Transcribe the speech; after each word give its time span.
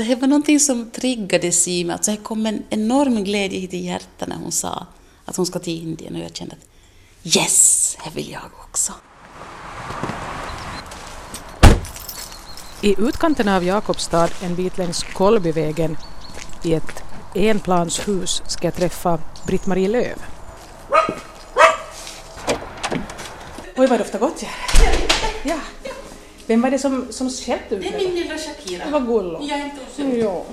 Alltså 0.00 0.14
det 0.14 0.20
var 0.20 0.28
någonting 0.28 0.60
som 0.60 0.90
triggades 0.90 1.68
i 1.68 1.84
mig. 1.84 1.94
Alltså 1.94 2.10
det 2.10 2.16
kom 2.16 2.46
en 2.46 2.62
enorm 2.70 3.24
glädje 3.24 3.60
hit 3.60 3.74
i 3.74 3.76
hjärtat 3.76 4.28
när 4.28 4.36
hon 4.36 4.52
sa 4.52 4.86
att 5.24 5.36
hon 5.36 5.46
ska 5.46 5.58
till 5.58 5.82
Indien 5.82 6.14
och 6.16 6.20
jag 6.20 6.36
kände 6.36 6.56
att 6.56 7.36
yes, 7.36 7.96
det 8.04 8.10
vill 8.14 8.30
jag 8.30 8.42
också. 8.68 8.92
I 12.80 12.94
utkanten 12.98 13.48
av 13.48 13.64
Jakobstad, 13.64 14.28
en 14.42 14.54
bit 14.54 14.78
längs 14.78 15.02
Kolbyvägen, 15.02 15.96
i 16.64 16.74
ett 16.74 17.02
enplanshus 17.34 18.42
ska 18.46 18.66
jag 18.66 18.74
träffa 18.74 19.18
Britt-Marie 19.46 19.88
Löv. 19.88 20.22
Oj, 23.76 23.86
vad 23.86 24.00
doftar 24.00 24.18
gott! 24.18 24.42
Ja. 24.42 24.48
ja. 25.42 25.58
Vem 26.50 26.62
var 26.62 26.70
det 26.70 26.78
som, 26.78 27.06
som 27.12 27.30
skällde 27.30 27.74
ut 27.76 27.82
Det 27.82 27.88
är 27.88 27.98
min 27.98 28.14
lilla 28.14 28.38
Shakira. 28.38 28.84
Det 28.84 28.90
var 28.90 29.00
Gullo. 29.00 29.38
Jag 29.42 29.60
är 29.60 29.64
inte. 29.64 30.18
Ja. 30.18 30.44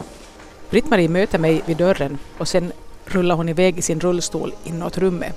Britt-Marie 0.70 1.10
möter 1.10 1.40
mig 1.40 1.62
vid 1.66 1.78
dörren 1.78 2.18
och 2.38 2.48
sen 2.48 2.72
rullar 3.06 3.36
hon 3.36 3.50
iväg 3.50 3.78
i 3.78 3.82
sin 3.82 4.00
rullstol 4.00 4.54
inåt 4.64 4.98
rummet. 4.98 5.36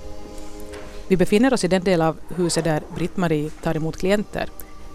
Vi 1.09 1.16
befinner 1.16 1.55
oss 1.55 1.65
i 1.65 1.69
den 1.69 1.85
del 1.85 2.02
av 2.02 2.16
huset 2.37 2.65
där 2.65 2.83
Britt-Marie 2.95 3.51
tar 3.62 3.77
emot 3.77 3.97
klienter. 3.97 4.49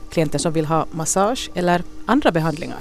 Klienter 0.09 0.40
som 0.40 0.54
vill 0.54 0.66
ha 0.66 0.85
massage 0.91 1.49
eller 1.55 1.84
andra 2.05 2.32
behandlingar. 2.32 2.79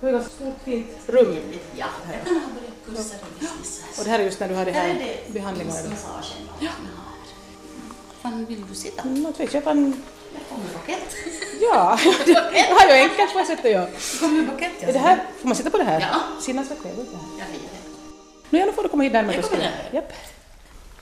Det 0.00 0.08
är 0.08 0.14
ett 0.14 0.32
stort 0.32 0.58
fint 0.64 0.86
rum. 1.06 1.36
Ja, 1.76 1.86
jag 2.12 2.24
kan 2.24 2.34
ha 2.34 2.48
börjat 2.54 3.02
kurser 3.04 3.18
och 3.22 3.40
precis 3.40 3.82
här. 3.82 3.98
Och 4.00 4.04
det 4.04 4.10
här 4.10 4.18
är 4.18 4.24
just 4.24 4.40
när 4.40 4.48
du 4.48 4.54
har 4.54 4.64
det 4.64 4.72
Här 4.72 4.88
är 4.88 4.94
här 4.94 5.16
det 5.26 5.32
behandlingarna. 5.32 5.88
massagen. 5.90 6.48
Ja. 6.60 6.70
Fan, 8.22 8.44
vill 8.44 8.62
du 8.68 8.74
sitta? 8.74 9.02
Mm, 9.02 9.22
jag 9.22 9.34
jag 9.38 9.50
köpa 9.50 9.70
en... 9.70 10.02
Jag 10.38 10.48
kommer 10.48 10.68
bukett. 10.72 11.16
Ja, 11.60 11.98
det 12.26 12.60
har 12.60 12.96
ju 12.96 13.02
enkelt 13.02 13.32
på 13.32 13.38
ett 13.38 13.46
sätt 13.46 13.64
att 13.64 13.70
göra. 13.70 13.88
Kommer 14.20 14.38
en 14.38 14.46
bukett? 14.46 14.82
Är 14.82 14.92
det 14.92 14.98
här, 14.98 15.24
får 15.40 15.48
man 15.48 15.56
sitta 15.56 15.70
på 15.70 15.78
det 15.78 15.84
här? 15.84 16.00
Ja. 16.00 16.06
Här. 16.06 16.22
Jag 16.46 17.44
hejar 17.44 17.60
det. 17.72 17.84
Nu 18.50 18.58
ja, 18.58 18.66
nu 18.66 18.72
får 18.72 18.82
du 18.82 18.88
komma 18.88 19.02
hit 19.02 19.12
närmare. 19.12 19.36
Jag 19.36 19.44
kommer. 19.44 19.72
Japp. 19.92 20.12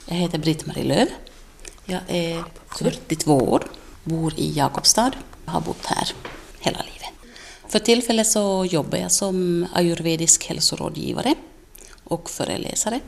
Jag 0.05 0.15
heter 0.15 0.37
Britt-Marie 0.37 0.83
Löv. 0.83 1.07
Jag 1.85 2.01
är 2.07 2.43
42 2.77 3.37
år, 3.37 3.63
bor 4.03 4.33
i 4.37 4.51
Jakobstad. 4.51 5.11
Jag 5.45 5.51
har 5.51 5.61
bott 5.61 5.85
här 5.85 6.07
hela 6.59 6.77
livet. 6.77 7.09
För 7.67 7.79
tillfället 7.79 8.27
så 8.27 8.65
jobbar 8.65 8.97
jag 8.97 9.11
som 9.11 9.67
ayurvedisk 9.73 10.47
hälsorådgivare 10.47 11.35
och 12.03 12.29
föreläsare. 12.29 12.99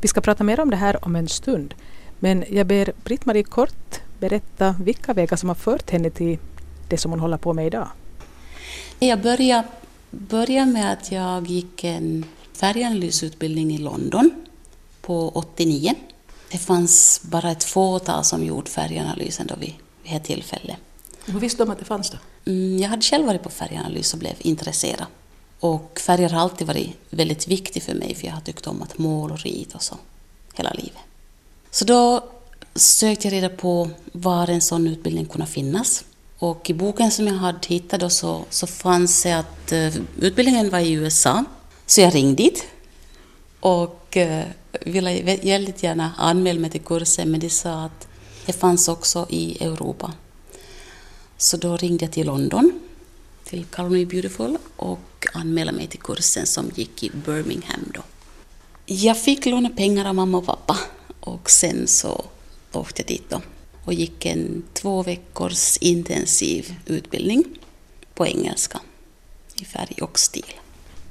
Vi 0.00 0.08
ska 0.08 0.20
prata 0.20 0.44
mer 0.44 0.60
om 0.60 0.70
det 0.70 0.76
här 0.76 1.04
om 1.04 1.16
en 1.16 1.28
stund. 1.28 1.74
Men 2.18 2.44
jag 2.50 2.66
ber 2.66 2.92
Britt-Marie 3.04 3.42
kort 3.42 4.00
berätta 4.20 4.74
vilka 4.80 5.14
vägar 5.14 5.36
som 5.36 5.48
har 5.48 5.56
fört 5.56 5.90
henne 5.90 6.10
till 6.10 6.38
det 6.88 6.98
som 6.98 7.10
hon 7.10 7.20
håller 7.20 7.36
på 7.36 7.52
med 7.52 7.66
idag. 7.66 7.88
Jag 8.98 9.20
började, 9.22 9.68
började 10.10 10.72
med 10.72 10.92
att 10.92 11.12
jag 11.12 11.46
gick 11.46 11.84
en 11.84 12.24
färganalysutbildning 12.52 13.74
i 13.74 13.78
London 13.78 14.30
på 15.00 15.28
89. 15.28 15.94
Det 16.50 16.58
fanns 16.58 17.20
bara 17.22 17.50
ett 17.50 17.64
fåtal 17.64 18.24
som 18.24 18.44
gjorde 18.44 18.70
färganalysen 18.70 19.46
då 19.46 19.54
vid, 19.54 19.74
vid 20.02 20.12
det 20.12 20.20
tillfället. 20.20 20.76
Hur 21.24 21.40
visste 21.40 21.64
de 21.64 21.70
att 21.70 21.78
det 21.78 21.84
fanns 21.84 22.10
då? 22.10 22.18
Mm, 22.50 22.78
Jag 22.78 22.88
hade 22.88 23.02
själv 23.02 23.26
varit 23.26 23.42
på 23.42 23.50
färganalys 23.50 24.12
och 24.12 24.18
blev 24.18 24.34
intresserad. 24.38 25.06
Och 25.60 26.00
färger 26.06 26.28
har 26.28 26.40
alltid 26.40 26.66
varit 26.66 26.96
väldigt 27.10 27.48
viktigt 27.48 27.84
för 27.84 27.94
mig 27.94 28.14
för 28.14 28.26
jag 28.26 28.34
har 28.34 28.40
tyckt 28.40 28.66
om 28.66 28.82
att 28.82 28.98
måla 28.98 29.34
och 29.34 29.40
rita 29.40 29.76
och 29.76 29.82
så 29.82 29.96
hela 30.54 30.72
livet. 30.72 31.00
Så 31.70 31.84
då 31.84 32.24
sökte 32.80 33.26
jag 33.26 33.32
reda 33.32 33.48
på 33.48 33.90
var 34.12 34.50
en 34.50 34.60
sån 34.60 34.86
utbildning 34.86 35.26
kunde 35.26 35.46
finnas. 35.46 36.04
Och 36.38 36.70
i 36.70 36.74
boken 36.74 37.10
som 37.10 37.26
jag 37.26 37.34
hade 37.34 37.58
hittat 37.68 38.00
då 38.00 38.10
så, 38.10 38.44
så 38.50 38.66
fanns 38.66 39.22
det 39.22 39.32
att 39.32 39.72
eh, 39.72 39.96
utbildningen 40.20 40.70
var 40.70 40.78
i 40.78 40.92
USA. 40.92 41.44
Så 41.86 42.00
jag 42.00 42.14
ringde 42.14 42.42
dit 42.42 42.64
och 43.60 44.16
eh, 44.16 44.44
ville 44.80 45.36
väldigt 45.42 45.82
gärna 45.82 46.12
anmäla 46.16 46.60
mig 46.60 46.70
till 46.70 46.80
kursen 46.80 47.30
men 47.30 47.40
de 47.40 47.50
sa 47.50 47.84
att 47.84 48.08
det 48.46 48.52
fanns 48.52 48.88
också 48.88 49.26
i 49.28 49.64
Europa. 49.64 50.12
Så 51.36 51.56
då 51.56 51.76
ringde 51.76 52.04
jag 52.04 52.12
till 52.12 52.26
London, 52.26 52.80
till 53.44 53.64
Colony 53.64 54.06
Beautiful 54.06 54.58
och 54.76 55.26
anmälde 55.32 55.72
mig 55.72 55.86
till 55.86 56.00
kursen 56.00 56.46
som 56.46 56.70
gick 56.74 57.02
i 57.02 57.10
Birmingham 57.10 57.92
då. 57.94 58.02
Jag 58.86 59.18
fick 59.18 59.46
låna 59.46 59.68
pengar 59.68 60.04
av 60.04 60.14
mamma 60.14 60.38
och 60.38 60.46
pappa 60.46 60.78
och 61.20 61.50
sen 61.50 61.86
så 61.86 62.24
åkte 62.72 63.02
dit 63.02 63.30
då 63.30 63.40
och 63.84 63.92
gick 63.94 64.26
en 64.26 64.62
två 64.72 65.02
veckors 65.02 65.76
intensiv 65.76 66.74
utbildning 66.86 67.44
på 68.14 68.26
engelska 68.26 68.80
i 69.54 69.64
färg 69.64 69.96
och 70.02 70.18
stil. 70.18 70.52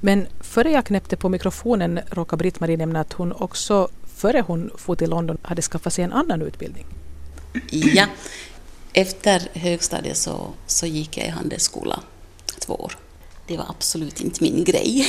Men 0.00 0.26
före 0.40 0.70
jag 0.70 0.86
knäppte 0.86 1.16
på 1.16 1.28
mikrofonen 1.28 2.00
råkade 2.10 2.38
Britt-Marie 2.38 2.76
nämna 2.76 3.00
att 3.00 3.12
hon 3.12 3.32
också 3.32 3.88
före 4.14 4.40
hon 4.46 4.70
for 4.76 4.96
till 4.96 5.10
London 5.10 5.38
hade 5.42 5.62
skaffat 5.62 5.92
sig 5.92 6.04
en 6.04 6.12
annan 6.12 6.42
utbildning. 6.42 6.86
Ja, 7.70 8.06
efter 8.92 9.48
högstadiet 9.52 10.16
så, 10.16 10.50
så 10.66 10.86
gick 10.86 11.18
jag 11.18 11.26
i 11.26 11.30
handelsskola 11.30 12.00
två 12.58 12.74
år. 12.74 12.98
Det 13.46 13.56
var 13.56 13.66
absolut 13.68 14.20
inte 14.20 14.42
min 14.42 14.64
grej. 14.64 15.06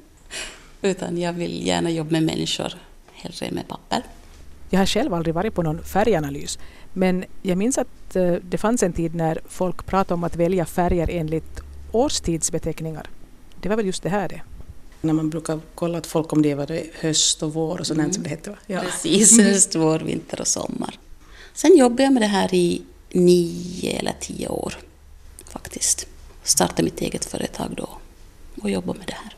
Utan 0.82 1.18
jag 1.18 1.32
vill 1.32 1.66
gärna 1.66 1.90
jobba 1.90 2.10
med 2.10 2.22
människor, 2.22 2.72
hellre 3.12 3.50
med 3.50 3.68
papper. 3.68 4.02
Jag 4.72 4.78
har 4.80 4.86
själv 4.86 5.14
aldrig 5.14 5.34
varit 5.34 5.54
på 5.54 5.62
någon 5.62 5.82
färganalys 5.84 6.58
men 6.92 7.24
jag 7.42 7.58
minns 7.58 7.78
att 7.78 8.16
eh, 8.16 8.32
det 8.32 8.58
fanns 8.58 8.82
en 8.82 8.92
tid 8.92 9.14
när 9.14 9.40
folk 9.48 9.86
pratade 9.86 10.14
om 10.14 10.24
att 10.24 10.36
välja 10.36 10.66
färger 10.66 11.08
enligt 11.10 11.60
årstidsbeteckningar. 11.92 13.06
Det 13.60 13.68
var 13.68 13.76
väl 13.76 13.86
just 13.86 14.02
det 14.02 14.08
här 14.08 14.28
det. 14.28 14.42
När 15.00 15.12
man 15.12 15.30
brukar 15.30 15.60
kolla 15.74 15.98
åt 15.98 16.06
folk 16.06 16.32
om 16.32 16.42
det 16.42 16.54
var 16.54 16.66
det 16.66 16.86
höst 17.00 17.42
och 17.42 17.54
vår 17.54 17.80
och 17.80 17.86
sånt 17.86 17.98
Mm. 17.98 18.12
som 18.12 18.22
det 18.22 18.28
hette. 18.28 18.56
Ja. 18.66 18.80
Precis, 18.80 19.40
höst, 19.40 19.74
vår, 19.74 19.98
vinter 19.98 20.40
och 20.40 20.46
sommar. 20.46 20.98
Sen 21.54 21.76
jobbade 21.76 22.02
jag 22.02 22.12
med 22.12 22.22
det 22.22 22.26
här 22.26 22.54
i 22.54 22.82
nio 23.12 23.98
eller 23.98 24.14
tio 24.20 24.48
år 24.48 24.74
faktiskt. 25.48 26.06
Startade 26.42 26.82
mitt 26.82 27.00
eget 27.00 27.24
företag 27.24 27.74
då 27.76 27.88
och 28.62 28.70
jobbade 28.70 28.98
med 28.98 29.08
det 29.08 29.14
här. 29.22 29.34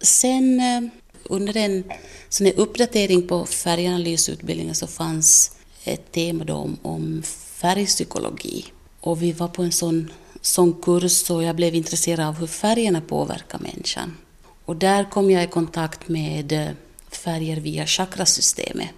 Sen 0.00 0.60
eh, 0.60 0.90
under 1.24 1.56
en 1.56 1.84
sån 2.28 2.46
här 2.46 2.54
uppdatering 2.56 3.28
på 3.28 3.46
färganalysutbildningen 3.46 4.74
så 4.74 4.86
fanns 4.86 5.56
ett 5.84 6.12
tema 6.12 6.44
då 6.44 6.54
om, 6.54 6.78
om 6.82 7.22
färgpsykologi. 7.62 8.64
Och 9.00 9.22
vi 9.22 9.32
var 9.32 9.48
på 9.48 9.62
en 9.62 9.72
sån, 9.72 10.10
sån 10.40 10.72
kurs 10.82 11.30
och 11.30 11.42
jag 11.42 11.56
blev 11.56 11.74
intresserad 11.74 12.26
av 12.26 12.34
hur 12.34 12.46
färgerna 12.46 13.00
påverkar 13.00 13.58
människan. 13.58 14.16
Och 14.64 14.76
där 14.76 15.10
kom 15.10 15.30
jag 15.30 15.44
i 15.44 15.46
kontakt 15.46 16.08
med 16.08 16.52
eh, 16.52 16.68
färger 17.10 17.56
via 17.56 17.86
chakrasystemet 17.86 18.88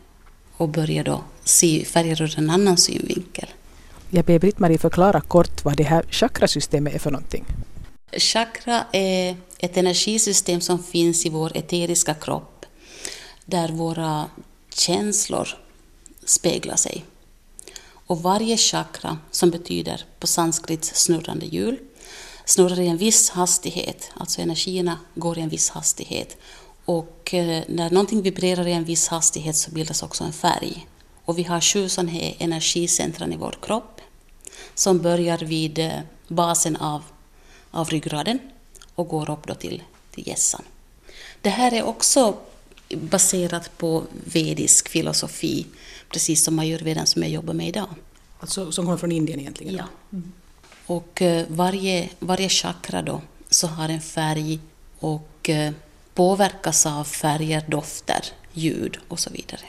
och 0.57 0.69
började 0.69 1.11
då 1.11 1.25
se 1.45 1.85
färger 1.85 2.23
ur 2.23 2.39
en 2.39 2.51
annan 2.51 2.77
synvinkel. 2.77 3.49
Jag 4.11 4.25
ber 4.25 4.39
Britt-Marie 4.39 4.79
förklara 4.79 5.21
kort 5.21 5.65
vad 5.65 5.77
det 5.77 5.83
här 5.83 6.05
chakrasystemet 6.11 6.95
är 6.95 6.99
för 6.99 7.11
någonting. 7.11 7.45
Chakra 8.19 8.87
är 8.93 9.37
ett 9.59 9.77
energisystem 9.77 10.61
som 10.61 10.83
finns 10.83 11.27
i 11.27 11.29
vår 11.29 11.57
eteriska 11.57 12.15
kropp 12.15 12.67
där 13.45 13.69
våra 13.69 14.31
känslor 14.75 15.49
speglar 16.25 16.77
sig. 16.77 17.05
Och 18.07 18.23
varje 18.23 18.57
chakra, 18.57 19.19
som 19.31 19.51
betyder 19.51 20.05
på 20.19 20.27
sanskrit 20.27 20.85
snurrande 20.85 21.47
hjul, 21.47 21.79
snurrar 22.45 22.81
i 22.81 22.89
en 22.89 22.97
viss 22.97 23.31
hastighet, 23.31 24.11
alltså 24.15 24.41
energierna 24.41 24.99
går 25.15 25.39
i 25.39 25.41
en 25.41 25.49
viss 25.49 25.71
hastighet. 25.71 26.37
Och 26.85 27.35
eh, 27.35 27.63
när 27.69 27.91
någonting 27.91 28.23
vibrerar 28.23 28.67
i 28.67 28.73
en 28.73 28.85
viss 28.85 29.09
hastighet 29.09 29.57
så 29.57 29.71
bildas 29.71 30.03
också 30.03 30.25
en 30.25 30.33
färg. 30.33 30.87
Och 31.25 31.39
vi 31.39 31.43
har 31.43 31.61
sju 31.61 31.89
sådana 31.89 32.11
här 32.11 32.37
energicentran 32.39 33.33
i 33.33 33.37
vår 33.37 33.59
kropp 33.63 34.01
som 34.75 34.99
börjar 34.99 35.39
vid 35.39 35.79
eh, 35.79 36.01
basen 36.29 36.77
av, 36.77 37.03
av 37.75 37.91
ryggraden 37.91 38.39
och 38.95 39.09
går 39.09 39.31
upp 39.31 39.47
då 39.47 39.55
till, 39.55 39.83
till 40.11 40.29
hjässan. 40.29 40.63
Det 41.41 41.51
här 41.51 41.75
är 41.75 41.83
också 41.83 42.37
baserat 42.95 43.79
på 43.79 44.03
vedisk 44.25 44.89
filosofi, 44.89 45.67
precis 46.11 46.45
som 46.45 46.59
ayurvedan 46.59 47.07
som 47.07 47.23
jag 47.23 47.31
jobbar 47.31 47.55
med 47.55 47.69
idag. 47.69 47.89
Alltså, 48.41 48.73
som 48.73 48.85
kommer 48.85 48.99
från 48.99 49.13
Indien 49.13 49.41
egentligen? 49.41 49.75
Ja. 49.75 49.85
Och 50.87 51.23
eh, 51.23 51.47
varje, 51.49 52.09
varje 52.19 52.49
chakra 52.49 53.03
då 53.03 53.23
så 53.51 53.67
har 53.67 53.89
en 53.89 54.01
färg 54.01 54.61
och 54.99 55.51
eh, 55.51 55.73
påverkas 56.15 56.87
av 56.87 57.05
färger, 57.05 57.65
dofter, 57.69 58.25
ljud 58.53 58.99
och 59.09 59.21
så 59.21 59.31
vidare. 59.31 59.61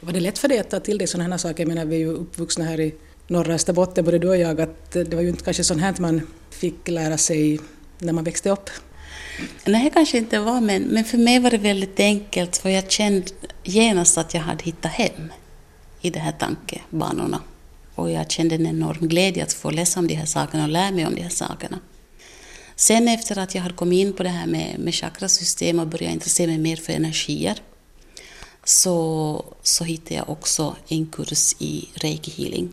Var 0.00 0.12
det 0.12 0.20
lätt 0.20 0.38
för 0.38 0.48
dig 0.48 0.58
att 0.58 0.70
ta 0.70 0.80
till 0.80 0.98
dig 0.98 1.06
sådana 1.06 1.30
här 1.30 1.38
saker? 1.38 1.62
Jag 1.62 1.68
menar, 1.68 1.84
vi 1.84 1.96
är 1.96 2.00
ju 2.00 2.12
uppvuxna 2.12 2.64
här 2.64 2.80
i 2.80 2.94
norra 3.26 3.54
Österbotten, 3.54 4.04
både 4.04 4.18
du 4.18 4.28
och 4.28 4.36
jag, 4.36 4.60
att 4.60 4.90
det 4.90 5.14
var 5.14 5.22
ju 5.22 5.28
inte 5.28 5.44
kanske 5.44 5.64
sånt 5.64 5.80
här 5.80 5.94
man 5.98 6.20
fick 6.50 6.88
lära 6.88 7.18
sig 7.18 7.60
när 7.98 8.12
man 8.12 8.24
växte 8.24 8.50
upp. 8.50 8.70
Nej, 9.64 9.90
kanske 9.94 10.18
inte 10.18 10.38
var, 10.38 10.60
men, 10.60 10.82
men 10.82 11.04
för 11.04 11.18
mig 11.18 11.38
var 11.38 11.50
det 11.50 11.58
väldigt 11.58 12.00
enkelt 12.00 12.56
för 12.56 12.68
jag 12.68 12.90
kände 12.90 13.26
genast 13.62 14.18
att 14.18 14.34
jag 14.34 14.40
hade 14.40 14.64
hittat 14.64 14.92
hem 14.92 15.32
i 16.00 16.10
de 16.10 16.18
här 16.18 16.32
tankebanorna. 16.32 17.40
Och 17.94 18.10
jag 18.10 18.30
kände 18.30 18.54
en 18.54 18.66
enorm 18.66 19.08
glädje 19.08 19.42
att 19.42 19.52
få 19.52 19.70
läsa 19.70 20.00
om 20.00 20.06
de 20.06 20.14
här 20.14 20.26
sakerna 20.26 20.62
och 20.62 20.68
lära 20.68 20.90
mig 20.90 21.06
om 21.06 21.14
de 21.14 21.22
här 21.22 21.30
sakerna. 21.30 21.80
Sen 22.76 23.08
efter 23.08 23.38
att 23.38 23.54
jag 23.54 23.62
hade 23.62 23.74
kommit 23.74 24.06
in 24.06 24.12
på 24.12 24.22
det 24.22 24.28
här 24.28 24.46
med, 24.46 24.78
med 24.78 24.94
chakrasystem 24.94 25.78
och 25.78 25.86
började 25.86 26.14
intressera 26.14 26.46
mig 26.46 26.58
mer 26.58 26.76
för 26.76 26.92
energier 26.92 27.58
så, 28.64 29.44
så 29.62 29.84
hittade 29.84 30.14
jag 30.14 30.30
också 30.30 30.76
en 30.88 31.06
kurs 31.06 31.54
i 31.58 31.88
reiki 31.94 32.42
healing 32.42 32.72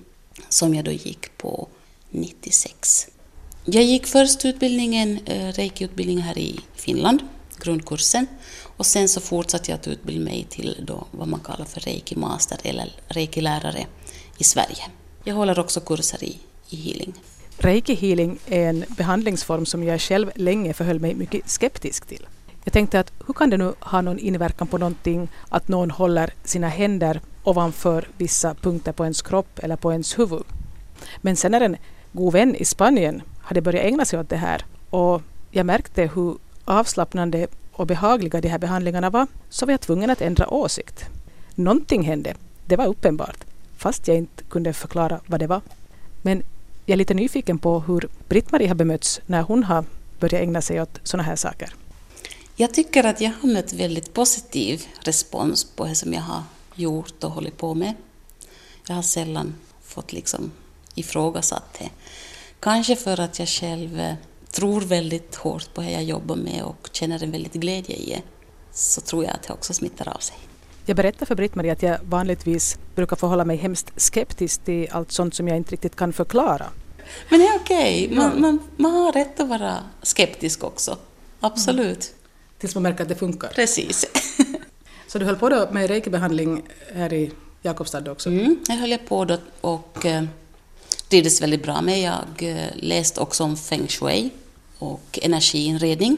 som 0.50 0.76
jag 0.76 0.86
då 0.86 0.92
gick 0.92 1.38
på 1.38 1.68
96. 2.10 3.08
Jag 3.66 3.84
gick 3.84 4.08
först 4.08 4.46
utbildningen, 4.46 5.20
eh, 5.26 5.48
Reiki 5.48 6.20
här 6.20 6.38
i 6.38 6.60
Finland, 6.76 7.20
grundkursen, 7.60 8.28
och 8.78 8.86
sen 8.86 9.10
så 9.10 9.22
fortsatte 9.22 9.72
jag 9.72 9.80
att 9.80 9.88
utbilda 9.88 10.24
mig 10.24 10.48
till 10.50 10.84
då 10.88 11.08
vad 11.12 11.28
man 11.28 11.40
kallar 11.40 11.66
för 11.66 11.82
reiki-master 11.82 12.58
eller 12.64 12.92
reiki-lärare 13.08 13.86
i 14.38 14.44
Sverige. 14.44 14.84
Jag 15.24 15.36
håller 15.36 15.60
också 15.60 15.80
kurser 15.80 16.24
i, 16.24 16.38
i 16.70 16.76
healing. 16.76 17.14
Reiki 17.58 17.96
healing 17.96 18.40
är 18.46 18.70
en 18.70 18.86
behandlingsform 18.90 19.66
som 19.66 19.84
jag 19.84 20.02
själv 20.02 20.32
länge 20.36 20.74
förhöll 20.74 21.00
mig 21.00 21.16
mycket 21.16 21.50
skeptisk 21.50 22.06
till. 22.06 22.28
Jag 22.63 22.74
tänkte 22.74 23.00
att 23.00 23.12
hur 23.28 23.34
kan 23.34 23.50
det 23.50 23.58
nu 23.58 23.74
ha 23.80 24.02
någon 24.02 24.19
inverkan 24.19 24.68
på 24.68 24.78
någonting 24.78 25.30
att 25.50 25.68
någon 25.68 25.92
håller 25.92 26.34
sina 26.44 26.68
händer 26.68 27.22
ovanför 27.44 28.08
vissa 28.18 28.54
punkter 28.54 28.92
på 28.92 29.04
ens 29.04 29.22
kropp 29.22 29.60
eller 29.60 29.75
på 29.75 29.92
ens 29.92 30.19
huvud? 30.19 30.44
Men 31.22 31.36
sen 31.36 31.52
när 31.52 31.62
en 31.62 31.78
god 32.12 32.34
vän 32.34 32.56
i 32.56 32.66
Spanien 32.66 33.22
hade 33.42 33.62
börjat 33.62 33.86
ägna 33.86 34.06
sig 34.06 34.19
åt 34.19 34.30
det 34.30 34.38
här 34.38 34.66
och 34.90 35.22
jag 35.52 35.66
märkte 35.66 36.10
hur 36.16 36.38
avslappnande 36.66 37.48
och 37.72 37.88
behagliga 37.88 38.42
de 38.42 38.48
här 38.48 38.60
behandlingarna 38.60 39.10
var 39.10 39.28
så 39.50 39.66
var 39.66 39.74
jag 39.74 39.81
tvungen 39.81 40.10
att 40.10 40.22
ändra 40.22 40.54
åsikt. 40.54 41.06
Någonting 41.56 42.04
hände, 42.04 42.36
det 42.66 42.75
var 42.75 42.88
uppenbart, 42.88 43.38
fast 43.78 44.08
jag 44.08 44.18
inte 44.18 44.44
kunde 44.44 44.74
förklara 44.74 45.19
vad 45.25 45.40
det 45.40 45.48
var. 45.48 45.62
Men 46.22 46.44
jag 46.86 46.94
är 46.94 46.98
lite 46.98 47.13
nyfiken 47.13 47.60
på 47.60 47.80
hur 47.80 48.08
Britt-Marie 48.30 48.68
har 48.68 48.75
bemötts 48.75 49.22
när 49.25 49.42
hon 49.42 49.63
har 49.63 49.86
börjat 50.19 50.42
ägna 50.42 50.62
sig 50.62 50.81
åt 50.81 51.00
sådana 51.04 51.24
här 51.24 51.36
saker. 51.36 51.74
Jag 52.62 52.74
tycker 52.74 53.04
att 53.04 53.22
jag 53.22 53.31
har 53.42 53.50
mött 53.50 53.74
väldigt 53.74 54.13
positiv 54.13 54.86
respons 55.00 55.63
på 55.63 55.86
det 55.86 55.96
som 55.96 56.13
jag 56.13 56.22
har 56.22 56.44
gjort 56.75 57.24
och 57.24 57.31
hållit 57.31 57.58
på 57.58 57.74
med. 57.74 57.94
Jag 58.88 58.96
har 58.96 59.02
sällan 59.02 59.56
fått 59.84 60.13
liksom 60.13 60.52
ifrågasatt 60.96 61.80
det. 61.80 61.90
Kanske 62.60 62.96
för 62.96 63.19
att 63.19 63.40
jag 63.40 63.48
själv 63.48 64.00
eh, 64.00 64.13
tror 64.52 64.81
väldigt 64.81 65.36
hårt 65.36 65.74
på 65.74 65.81
det 65.81 65.92
jag 65.92 66.04
jobbar 66.04 66.36
med 66.36 66.63
och 66.63 66.90
känner 66.92 67.24
en 67.24 67.31
väldigt 67.31 67.54
glädje 67.54 67.96
i 67.96 68.10
det, 68.10 68.22
så 68.72 69.02
tror 69.02 69.24
jag 69.24 69.34
att 69.34 69.44
det 69.44 69.54
också 69.54 69.74
smittar 69.74 70.10
av 70.10 70.19
sig. 70.19 70.38
Jag 70.86 70.98
berättar 70.98 71.25
för 71.25 71.36
Britt-Marie 71.36 71.72
att 71.72 71.84
jag 71.84 72.00
vanligtvis 72.04 72.78
brukar 72.96 73.16
förhålla 73.16 73.46
mig 73.46 73.58
hemskt 73.58 73.92
skeptisk 73.96 74.63
till 74.63 74.88
allt 74.92 75.12
sånt 75.12 75.36
som 75.36 75.48
jag 75.48 75.58
inte 75.58 75.72
riktigt 75.72 75.96
kan 75.96 76.13
förklara. 76.13 76.66
Men 77.30 77.40
det 77.40 77.46
är 77.46 77.56
okej, 77.56 78.06
okay. 78.06 78.18
man, 78.18 78.42
man, 78.42 78.60
man, 78.78 78.92
har 78.92 79.12
rätt 79.12 79.40
att 79.40 79.50
vara 79.50 79.78
skeptisk 80.02 80.63
också. 80.63 80.98
Absolut. 81.40 82.12
Mm. 82.12 82.21
Tills 82.62 82.75
man 82.75 82.84
märker 82.84 83.02
att 83.04 83.10
det 83.10 83.16
funkar. 83.16 83.48
Precis. 83.48 84.06
Så 85.08 85.19
du 85.19 85.25
höll 85.25 85.36
på 85.36 85.50
då 85.50 85.69
med 85.72 85.88
reikibehandling 85.88 86.63
här 86.94 87.13
i 87.13 87.31
Jakobstad 87.62 88.12
också? 88.12 88.30
Mm, 88.30 88.60
jag 88.68 88.75
höll 88.75 88.98
på 88.98 89.25
då 89.25 89.38
och 89.62 90.06
eh, 90.06 90.24
trivdes 91.10 91.42
väldigt 91.42 91.63
bra 91.63 91.81
med. 91.81 92.02
Jag 92.02 92.50
eh, 92.52 92.68
läste 92.75 93.22
också 93.22 93.44
om 93.44 93.58
feng 93.58 93.88
shui 93.88 94.30
och 94.78 95.19
energiinredning, 95.22 96.18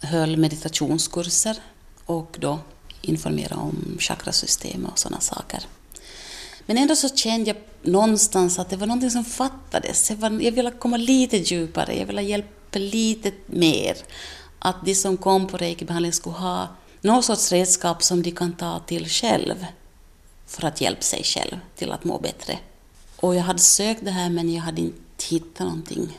höll 0.00 0.36
meditationskurser 0.36 1.56
och 2.04 2.36
då 2.40 2.58
informerade 3.00 3.54
om 3.60 3.96
chakrasystem 4.00 4.84
och 4.84 4.98
sådana 4.98 5.20
saker. 5.20 5.60
Men 6.66 6.78
ändå 6.78 6.96
så 6.96 7.08
kände 7.08 7.50
jag 7.50 7.56
någonstans 7.82 8.58
att 8.58 8.70
det 8.70 8.76
var 8.76 8.86
någonting 8.86 9.10
som 9.10 9.24
fattades. 9.24 10.10
Jag, 10.10 10.16
var, 10.16 10.40
jag 10.40 10.52
ville 10.52 10.70
komma 10.70 10.96
lite 10.96 11.36
djupare, 11.36 11.98
jag 11.98 12.06
ville 12.06 12.22
hjälpa 12.22 12.78
lite 12.78 13.32
mer 13.46 13.96
att 14.64 14.84
de 14.84 14.94
som 14.94 15.16
kom 15.16 15.46
på 15.46 15.56
reikibehandling 15.56 16.12
skulle 16.12 16.36
ha 16.36 16.68
någon 17.00 17.22
sorts 17.22 17.52
redskap 17.52 18.02
som 18.02 18.22
de 18.22 18.30
kan 18.30 18.52
ta 18.52 18.78
till 18.78 19.08
själv 19.08 19.66
för 20.46 20.64
att 20.64 20.80
hjälpa 20.80 21.02
sig 21.02 21.22
själv 21.24 21.58
till 21.76 21.92
att 21.92 22.04
må 22.04 22.18
bättre. 22.18 22.58
Och 23.16 23.34
jag 23.34 23.42
hade 23.42 23.58
sökt 23.58 24.04
det 24.04 24.10
här 24.10 24.30
men 24.30 24.54
jag 24.54 24.62
hade 24.62 24.80
inte 24.80 25.24
hittat 25.30 25.66
någonting 25.66 26.18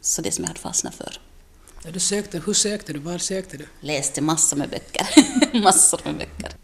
så 0.00 0.22
det 0.22 0.32
som 0.32 0.44
jag 0.44 0.48
hade 0.48 0.60
fastnat 0.60 0.94
för. 0.94 1.20
Ja, 1.84 1.90
du 1.90 2.00
sökte, 2.00 2.42
hur 2.46 2.52
sökte 2.52 2.92
du? 2.92 2.98
Var 2.98 3.18
sökte 3.18 3.56
du? 3.56 3.66
Läste 3.80 4.20
massor 4.20 4.56
med 4.56 4.70
böcker. 4.70 5.06
massor 5.62 6.00
med 6.04 6.16
böcker. 6.16 6.56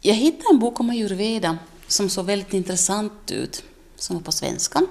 Jag 0.00 0.14
hittade 0.14 0.48
en 0.52 0.58
bok 0.58 0.80
om 0.80 0.90
ayurveda 0.90 1.58
som 1.88 2.10
såg 2.10 2.26
väldigt 2.26 2.54
intressant 2.54 3.30
ut, 3.30 3.62
som 3.96 4.16
var 4.16 4.22
på 4.22 4.32
svenska. 4.32 4.82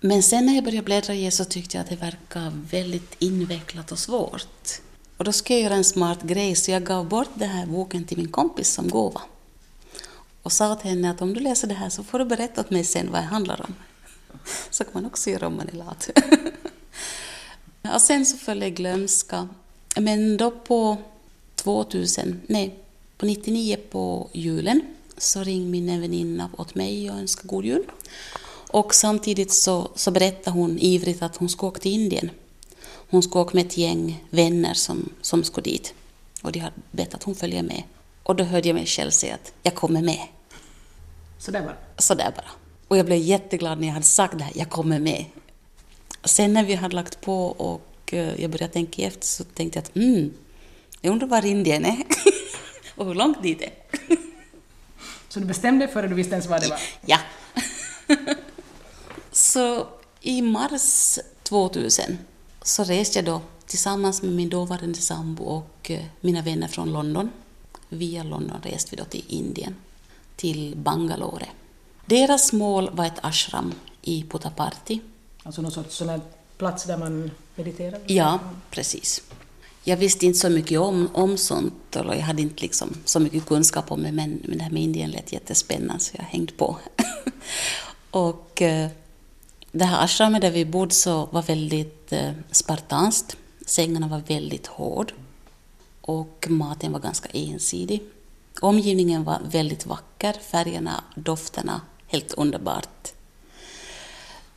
Men 0.00 0.22
sen 0.22 0.46
när 0.46 0.54
jag 0.54 0.64
började 0.64 0.84
bläddra 0.84 1.14
i 1.14 1.30
så 1.30 1.44
tyckte 1.44 1.76
jag 1.76 1.84
att 1.84 1.90
det 1.90 1.96
verkade 1.96 2.52
väldigt 2.70 3.16
invecklat 3.18 3.92
och 3.92 3.98
svårt. 3.98 4.80
Och 5.20 5.24
då 5.24 5.32
skulle 5.32 5.58
jag 5.58 5.64
göra 5.64 5.74
en 5.74 5.84
smart 5.84 6.22
grej, 6.22 6.56
så 6.56 6.70
jag 6.70 6.84
gav 6.84 7.08
bort 7.08 7.28
den 7.34 7.48
här 7.48 7.66
boken 7.66 8.04
till 8.04 8.18
min 8.18 8.28
kompis 8.28 8.72
som 8.72 8.88
gåva. 8.88 9.22
Och 10.42 10.52
sa 10.52 10.74
till 10.74 10.90
henne 10.90 11.10
att 11.10 11.22
om 11.22 11.34
du 11.34 11.40
läser 11.40 11.68
det 11.68 11.74
här 11.74 11.88
så 11.88 12.04
får 12.04 12.18
du 12.18 12.24
berätta 12.24 12.60
åt 12.60 12.70
mig 12.70 12.84
sen 12.84 13.10
vad 13.12 13.20
det 13.20 13.24
handlar 13.24 13.62
om. 13.62 13.74
Så 14.70 14.84
kan 14.84 14.92
man 14.94 15.06
också 15.06 15.30
göra 15.30 15.46
om 15.46 15.56
man 15.56 15.68
är 15.68 15.72
lat. 15.72 16.10
och 17.94 18.00
sen 18.00 18.26
så 18.26 18.36
föll 18.36 18.68
glömska. 18.68 19.48
Men 19.96 20.36
då 20.36 20.50
på 20.50 20.96
2000, 21.54 22.40
nej, 22.46 22.78
på 23.16 23.26
99 23.26 23.76
på 23.90 24.28
julen 24.32 24.82
så 25.18 25.42
ringde 25.42 25.70
min 25.70 26.00
väninna 26.00 26.50
åt 26.58 26.74
mig 26.74 27.10
och 27.10 27.16
önskade 27.16 27.48
god 27.48 27.64
jul. 27.64 27.84
Och 28.70 28.94
samtidigt 28.94 29.52
så, 29.52 29.90
så 29.94 30.10
berättade 30.10 30.56
hon 30.56 30.78
ivrigt 30.78 31.22
att 31.22 31.36
hon 31.36 31.48
skulle 31.48 31.68
åka 31.68 31.80
till 31.80 31.92
Indien 31.92 32.30
hon 33.10 33.22
skulle 33.22 33.42
åka 33.42 33.54
med 33.54 33.66
ett 33.66 33.76
gäng 33.76 34.24
vänner 34.30 34.74
som, 34.74 35.08
som 35.20 35.44
skulle 35.44 35.64
dit. 35.64 35.94
Och 36.42 36.52
de 36.52 36.58
hade 36.58 36.76
bett 36.90 37.14
att 37.14 37.22
hon 37.22 37.34
följer 37.34 37.62
med. 37.62 37.82
Och 38.22 38.36
då 38.36 38.44
hörde 38.44 38.68
jag 38.68 38.74
mig 38.74 38.86
själv 38.86 39.10
säga 39.10 39.34
att 39.34 39.52
jag 39.62 39.74
kommer 39.74 40.02
med. 40.02 40.20
Så 41.38 41.50
där 41.50 41.62
bara? 41.62 41.76
Så 41.98 42.14
där 42.14 42.32
bara. 42.36 42.50
Och 42.88 42.96
jag 42.96 43.06
blev 43.06 43.18
jätteglad 43.18 43.80
när 43.80 43.86
jag 43.86 43.94
hade 43.94 44.06
sagt 44.06 44.38
det 44.38 44.44
här, 44.44 44.52
jag 44.56 44.70
kommer 44.70 44.98
med. 44.98 45.24
Sen 46.24 46.52
när 46.52 46.64
vi 46.64 46.74
hade 46.74 46.94
lagt 46.94 47.20
på 47.20 47.46
och 47.46 48.14
eh, 48.14 48.40
jag 48.40 48.50
började 48.50 48.72
tänka 48.72 49.02
efter 49.02 49.26
så 49.26 49.44
tänkte 49.44 49.78
jag 49.78 49.84
att 49.84 49.96
mm, 49.96 50.34
jag 51.00 51.12
undrar 51.12 51.28
var 51.28 51.46
Indien 51.46 51.84
är 51.84 51.98
och 52.96 53.06
hur 53.06 53.14
långt 53.14 53.42
dit 53.42 53.62
är. 53.62 53.72
så 55.28 55.40
du 55.40 55.46
bestämde 55.46 55.88
före 55.88 56.08
du 56.08 56.14
visste 56.14 56.32
ens 56.32 56.46
vad 56.46 56.62
det 56.62 56.68
var? 56.68 56.80
Ja. 57.06 57.18
så 59.32 59.86
i 60.20 60.42
mars 60.42 61.18
2000 61.42 62.18
så 62.62 62.84
reste 62.84 63.18
jag 63.18 63.24
då 63.26 63.40
tillsammans 63.66 64.22
med 64.22 64.32
min 64.32 64.48
dåvarande 64.48 64.98
sambo 64.98 65.44
och 65.44 65.90
eh, 65.90 66.04
mina 66.20 66.42
vänner 66.42 66.68
från 66.68 66.92
London. 66.92 67.30
Via 67.88 68.22
London 68.22 68.60
reste 68.62 68.90
vi 68.90 68.96
då 68.96 69.04
till 69.04 69.24
Indien, 69.28 69.74
till 70.36 70.76
Bangalore. 70.76 71.46
Deras 72.06 72.52
mål 72.52 72.90
var 72.92 73.06
ett 73.06 73.18
ashram 73.24 73.74
i 74.02 74.22
Puttaparthi. 74.22 75.00
Alltså 75.42 75.62
någon 75.62 75.72
sorts 75.72 75.96
sån 75.96 76.20
plats 76.58 76.84
där 76.84 76.96
man 76.98 77.30
mediterar? 77.54 78.00
Ja, 78.06 78.38
precis. 78.70 79.22
Jag 79.84 79.96
visste 79.96 80.26
inte 80.26 80.38
så 80.38 80.48
mycket 80.48 80.80
om, 80.80 81.08
om 81.12 81.36
sånt, 81.36 81.96
och 81.96 82.14
jag 82.14 82.20
hade 82.20 82.42
inte 82.42 82.62
liksom 82.62 82.96
så 83.04 83.20
mycket 83.20 83.46
kunskap 83.46 83.92
om 83.92 84.02
det, 84.02 84.12
men, 84.12 84.42
men 84.44 84.58
det 84.58 84.64
här 84.64 84.70
med 84.70 84.82
Indien 84.82 85.10
lät 85.10 85.32
jättespännande 85.32 86.00
så 86.00 86.14
jag 86.16 86.24
hängde 86.24 86.52
på. 86.52 86.76
och 88.10 88.62
eh, 88.62 88.90
det 89.72 89.84
här 89.84 90.04
ashramet 90.04 90.42
där 90.42 90.50
vi 90.50 90.64
bodde 90.64 90.94
så 90.94 91.26
var 91.26 91.42
väldigt 91.42 92.12
eh, 92.12 92.32
spartanskt. 92.50 93.36
Sängarna 93.66 94.08
var 94.08 94.18
väldigt 94.18 94.66
hård 94.66 95.12
och 96.00 96.46
maten 96.48 96.92
var 96.92 97.00
ganska 97.00 97.28
ensidig. 97.28 98.02
Omgivningen 98.60 99.24
var 99.24 99.40
väldigt 99.44 99.86
vacker, 99.86 100.32
färgerna, 100.32 101.04
dofterna, 101.14 101.80
helt 102.06 102.32
underbart. 102.32 103.12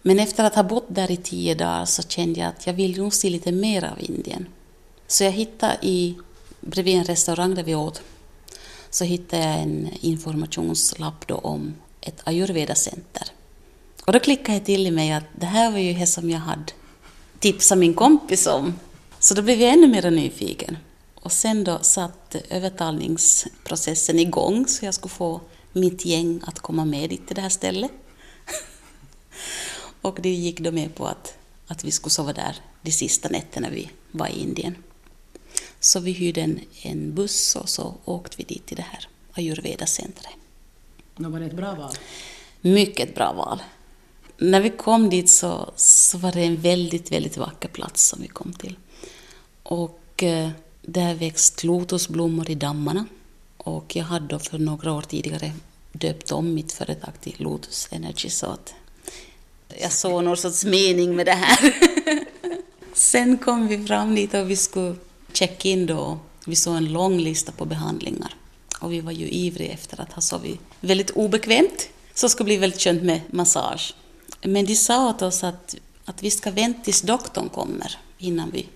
Men 0.01 0.19
efter 0.19 0.43
att 0.43 0.55
ha 0.55 0.63
bott 0.63 0.85
där 0.87 1.11
i 1.11 1.17
tio 1.17 1.55
dagar 1.55 1.85
så 1.85 2.03
kände 2.03 2.39
jag 2.39 2.49
att 2.49 2.67
jag 2.67 2.73
vill 2.73 2.97
nog 2.97 3.13
se 3.13 3.29
lite 3.29 3.51
mer 3.51 3.83
av 3.83 3.99
Indien. 3.99 4.47
Så 5.07 5.23
jag 5.23 5.31
hittade 5.31 5.77
i, 5.81 6.15
bredvid 6.61 6.97
en 6.97 7.03
restaurang 7.03 7.55
där 7.55 7.63
vi 7.63 7.75
åt, 7.75 8.01
så 8.89 9.03
hittade 9.03 9.43
jag 9.43 9.59
en 9.59 9.89
informationslapp 10.01 11.27
då 11.27 11.35
om 11.35 11.75
ett 12.01 12.21
ayurveda-center. 12.23 13.27
Och 14.05 14.13
då 14.13 14.19
klickade 14.19 14.59
det 14.59 14.65
till 14.65 14.87
i 14.87 14.91
mig 14.91 15.11
att 15.11 15.23
det 15.35 15.45
här 15.45 15.71
var 15.71 15.79
ju 15.79 15.93
det 15.93 16.07
som 16.07 16.29
jag 16.29 16.39
hade 16.39 16.73
tipsat 17.39 17.77
min 17.77 17.93
kompis 17.93 18.47
om. 18.47 18.79
Så 19.19 19.33
då 19.33 19.41
blev 19.41 19.61
jag 19.61 19.73
ännu 19.73 19.87
mer 19.87 20.11
nyfiken. 20.11 20.77
Och 21.15 21.31
sen 21.31 21.63
då 21.63 21.79
satt 21.81 22.35
övertalningsprocessen 22.49 24.19
igång 24.19 24.67
så 24.67 24.85
jag 24.85 24.93
skulle 24.93 25.13
få 25.13 25.41
mitt 25.73 26.05
gäng 26.05 26.41
att 26.45 26.59
komma 26.59 26.85
med 26.85 27.09
dit 27.09 27.27
till 27.27 27.35
det 27.35 27.41
här 27.41 27.49
stället. 27.49 27.91
och 30.01 30.19
det 30.21 30.29
gick 30.29 30.59
då 30.59 30.71
med 30.71 30.95
på 30.95 31.05
att, 31.07 31.37
att 31.67 31.83
vi 31.83 31.91
skulle 31.91 32.11
sova 32.11 32.33
där 32.33 32.55
de 32.81 32.91
sista 32.91 33.29
nätterna 33.29 33.69
vi 33.69 33.89
var 34.11 34.27
i 34.27 34.39
Indien. 34.39 34.75
Så 35.79 35.99
vi 35.99 36.11
hyrde 36.11 36.41
en, 36.41 36.59
en 36.81 37.15
buss 37.15 37.55
och 37.55 37.69
så 37.69 37.95
åkte 38.05 38.37
vi 38.37 38.43
dit 38.43 38.65
till 38.65 38.77
det 38.77 38.85
här 38.91 39.07
ayurveda-centret. 39.33 40.33
Var 41.15 41.39
det 41.39 41.45
ett 41.45 41.55
bra 41.55 41.75
val? 41.75 41.93
Mycket 42.61 43.15
bra 43.15 43.33
val 43.33 43.59
när 44.37 44.61
vi 44.61 44.69
kom 44.69 45.09
dit 45.09 45.29
så, 45.29 45.73
så 45.75 46.17
var 46.17 46.31
det 46.31 46.41
en 46.41 46.61
väldigt, 46.61 47.11
väldigt 47.11 47.37
vacker 47.37 47.69
plats 47.69 48.07
som 48.07 48.21
vi 48.21 48.27
kom 48.27 48.53
till. 48.53 48.75
Och 49.63 50.23
eh, 50.23 50.49
där 50.81 51.15
växt 51.15 51.63
lotusblommor 51.63 52.49
i 52.49 52.55
dammarna. 52.55 53.05
Och 53.57 53.95
jag 53.95 54.03
hade 54.03 54.27
då 54.27 54.39
för 54.39 54.59
några 54.59 54.93
år 54.93 55.01
tidigare 55.01 55.53
döpt 55.91 56.31
om 56.31 56.53
mitt 56.53 56.71
företag 56.71 57.13
till 57.21 57.35
Lotus 57.37 57.87
Energy 57.91 58.29
så 58.29 58.45
att 58.45 58.73
jag 59.81 59.91
såg 59.91 60.23
någon 60.23 60.37
sorts 60.37 60.65
mening 60.65 61.15
med 61.15 61.25
det 61.25 61.31
här. 61.31 61.75
Sen 62.93 63.37
kom 63.37 63.67
vi 63.67 63.85
fram 63.85 64.15
dit 64.15 64.33
och 64.33 64.49
vi 64.49 64.55
skulle 64.55 64.95
checka 65.33 65.69
in 65.69 65.85
då. 65.85 66.19
Vi 66.45 66.55
såg 66.55 66.75
en 66.75 66.93
lång 66.93 67.17
lista 67.19 67.51
på 67.51 67.65
behandlingar. 67.65 68.35
Och 68.81 68.93
vi 68.93 69.01
var 69.01 69.11
ju 69.11 69.29
ivriga 69.29 69.73
efter 69.73 70.01
att 70.01 70.13
ha 70.13 70.21
sovit 70.21 70.59
väldigt 70.79 71.09
obekvämt. 71.09 71.89
Så 72.13 72.25
det 72.25 72.29
skulle 72.29 72.45
bli 72.45 72.57
väldigt 72.57 72.81
skönt 72.81 73.03
med 73.03 73.21
massage. 73.31 73.95
Men 74.43 74.65
de 74.65 74.75
sa 74.75 75.09
åt 75.09 75.21
oss 75.21 75.43
att, 75.43 75.75
att 76.05 76.23
vi 76.23 76.31
ska 76.31 76.51
vänta 76.51 76.83
tills 76.83 77.01
doktorn 77.01 77.49
kommer 77.49 77.97
innan 78.17 78.51
vi 78.51 78.67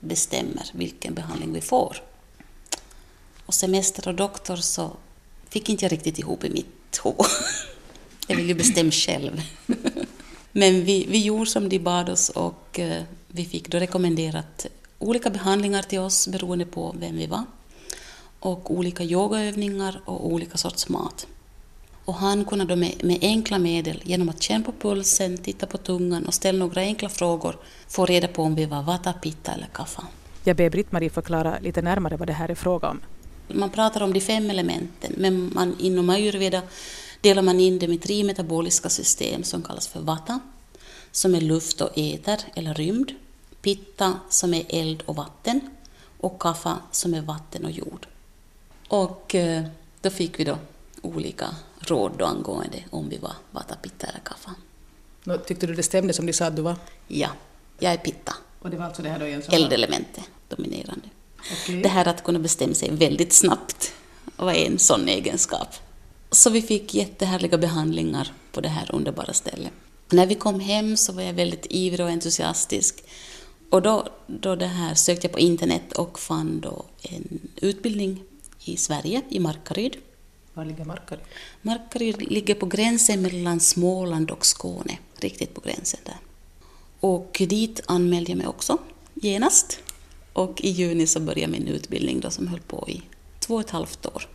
bestämmer 0.00 0.70
vilken 0.72 1.14
behandling 1.14 1.52
vi 1.52 1.60
får. 1.60 2.02
Och 3.46 3.54
semester 3.54 4.08
och 4.08 4.14
doktor 4.14 4.56
så 4.56 4.96
fick 5.48 5.68
inte 5.68 5.84
jag 5.84 5.92
riktigt 5.92 6.18
ihop 6.18 6.44
i 6.44 6.50
mitt 6.50 7.00
huvud. 7.04 7.16
Jag 8.26 8.36
vill 8.36 8.48
ju 8.48 8.54
bestämma 8.54 8.90
själv. 8.90 9.42
Men 10.52 10.84
vi, 10.84 11.06
vi 11.08 11.22
gjorde 11.22 11.50
som 11.50 11.68
de 11.68 11.78
bad 11.78 12.08
oss 12.08 12.28
och 12.28 12.78
eh, 12.78 13.02
vi 13.28 13.44
fick 13.44 13.68
då 13.68 13.78
rekommenderat 13.78 14.66
olika 14.98 15.30
behandlingar 15.30 15.82
till 15.82 15.98
oss 15.98 16.28
beroende 16.28 16.66
på 16.66 16.94
vem 16.98 17.16
vi 17.16 17.26
var. 17.26 17.44
Och 18.40 18.70
olika 18.70 19.04
yogaövningar 19.04 20.00
och 20.04 20.26
olika 20.26 20.58
sorts 20.58 20.88
mat. 20.88 21.26
Och 22.04 22.14
han 22.14 22.44
kunde 22.44 22.64
då 22.64 22.76
med, 22.76 23.04
med, 23.04 23.18
enkla 23.20 23.58
medel, 23.58 24.02
genom 24.04 24.28
att 24.28 24.42
känna 24.42 24.64
på 24.64 24.72
pulsen, 24.72 25.38
titta 25.38 25.66
på 25.66 25.78
tungan 25.78 26.26
och 26.26 26.34
ställa 26.34 26.58
några 26.58 26.80
enkla 26.80 27.08
frågor, 27.08 27.56
få 27.88 28.06
reda 28.06 28.28
på 28.28 28.42
om 28.42 28.54
vi 28.54 28.64
var 28.64 28.82
vata, 28.82 29.12
pitta 29.12 29.52
eller 29.52 29.66
kaffa. 29.66 30.04
Jag 30.44 30.56
ber 30.56 30.70
Britt-Marie 30.70 31.10
förklara 31.10 31.58
lite 31.58 31.82
närmare 31.82 32.16
vad 32.16 32.28
det 32.28 32.32
här 32.32 32.50
är 32.50 32.54
fråga 32.54 32.88
om. 32.88 33.00
Man 33.48 33.70
pratar 33.70 34.00
om 34.00 34.12
de 34.12 34.20
fem 34.20 34.50
elementen, 34.50 35.12
men 35.16 35.50
man, 35.54 35.76
inom 35.80 36.10
ayurveda 36.10 36.62
delar 37.20 37.42
man 37.42 37.60
in 37.60 37.78
det 37.78 37.88
med 37.88 38.02
tre 38.02 38.24
metaboliska 38.24 38.88
system 38.88 39.44
som 39.44 39.62
kallas 39.62 39.88
för 39.88 40.00
vata, 40.00 40.40
som 41.12 41.34
är 41.34 41.40
luft 41.40 41.80
och 41.80 41.90
eter 41.94 42.40
eller 42.54 42.74
rymd, 42.74 43.12
pitta 43.62 44.14
som 44.28 44.54
är 44.54 44.64
eld 44.68 45.02
och 45.06 45.16
vatten 45.16 45.60
och 46.20 46.42
kaffa 46.42 46.78
som 46.90 47.14
är 47.14 47.22
vatten 47.22 47.64
och 47.64 47.70
jord. 47.70 48.06
Och 48.88 49.34
eh, 49.34 49.64
då 50.00 50.10
fick 50.10 50.40
vi 50.40 50.44
då 50.44 50.58
olika 51.02 51.46
råd 51.90 52.12
då 52.18 52.24
angående 52.24 52.84
om 52.90 53.08
vi 53.08 53.18
var 53.18 53.32
vata, 53.50 53.74
pitta 53.76 54.06
eller 54.06 54.20
kaffa. 54.20 54.54
Tyckte 55.46 55.66
du 55.66 55.74
det 55.74 55.82
stämde 55.82 56.12
som 56.12 56.26
de 56.26 56.32
sa 56.32 56.44
att 56.44 56.56
du 56.56 56.62
var? 56.62 56.76
Ja, 57.08 57.28
jag 57.78 57.92
är 57.92 57.96
pitta. 57.96 58.34
Och 58.60 58.70
det 58.70 58.76
var 58.76 58.84
alltså 58.84 59.02
det 59.02 59.08
här 59.08 59.18
då 59.18 59.26
igen? 59.26 59.42
Eldelementet 59.50 60.24
dominerande. 60.48 61.08
Okay. 61.52 61.82
Det 61.82 61.88
här 61.88 62.08
att 62.08 62.24
kunna 62.24 62.38
bestämma 62.38 62.74
sig 62.74 62.90
väldigt 62.90 63.32
snabbt 63.32 63.92
var 64.36 64.52
en 64.52 64.78
sån 64.78 65.08
egenskap. 65.08 65.68
Så 66.30 66.50
vi 66.50 66.62
fick 66.62 66.94
jättehärliga 66.94 67.58
behandlingar 67.58 68.32
på 68.52 68.60
det 68.60 68.68
här 68.68 68.94
underbara 68.94 69.32
stället. 69.32 69.72
När 70.10 70.26
vi 70.26 70.34
kom 70.34 70.60
hem 70.60 70.96
så 70.96 71.12
var 71.12 71.22
jag 71.22 71.32
väldigt 71.32 71.66
ivrig 71.70 72.06
och 72.06 72.12
entusiastisk. 72.12 73.04
Och 73.70 73.82
då, 73.82 74.08
då 74.26 74.56
det 74.56 74.66
här 74.66 74.94
sökte 74.94 75.26
jag 75.26 75.32
på 75.32 75.38
internet 75.38 75.92
och 75.92 76.18
fann 76.18 76.60
då 76.60 76.84
en 77.02 77.40
utbildning 77.56 78.22
i 78.64 78.76
Sverige, 78.76 79.22
i 79.28 79.40
Markaryd. 79.40 79.96
Var 80.54 80.64
ligger 80.64 80.84
Markaryd? 80.84 81.24
Markaryd 81.62 82.32
ligger 82.32 82.54
på 82.54 82.66
gränsen 82.66 83.22
mellan 83.22 83.60
Småland 83.60 84.30
och 84.30 84.46
Skåne, 84.46 84.98
riktigt 85.16 85.54
på 85.54 85.60
gränsen 85.60 86.00
där. 86.04 86.16
Och 87.00 87.36
dit 87.48 87.80
anmälde 87.86 88.30
jag 88.30 88.38
mig 88.38 88.46
också 88.46 88.78
genast. 89.14 89.78
Och 90.32 90.60
i 90.60 90.68
juni 90.68 91.06
så 91.06 91.20
började 91.20 91.52
min 91.52 91.68
utbildning 91.68 92.20
då, 92.20 92.30
som 92.30 92.48
höll 92.48 92.60
på 92.60 92.88
i 92.88 93.02
två 93.40 93.54
och 93.54 93.60
ett 93.60 93.70
halvt 93.70 94.06
år. 94.06 94.28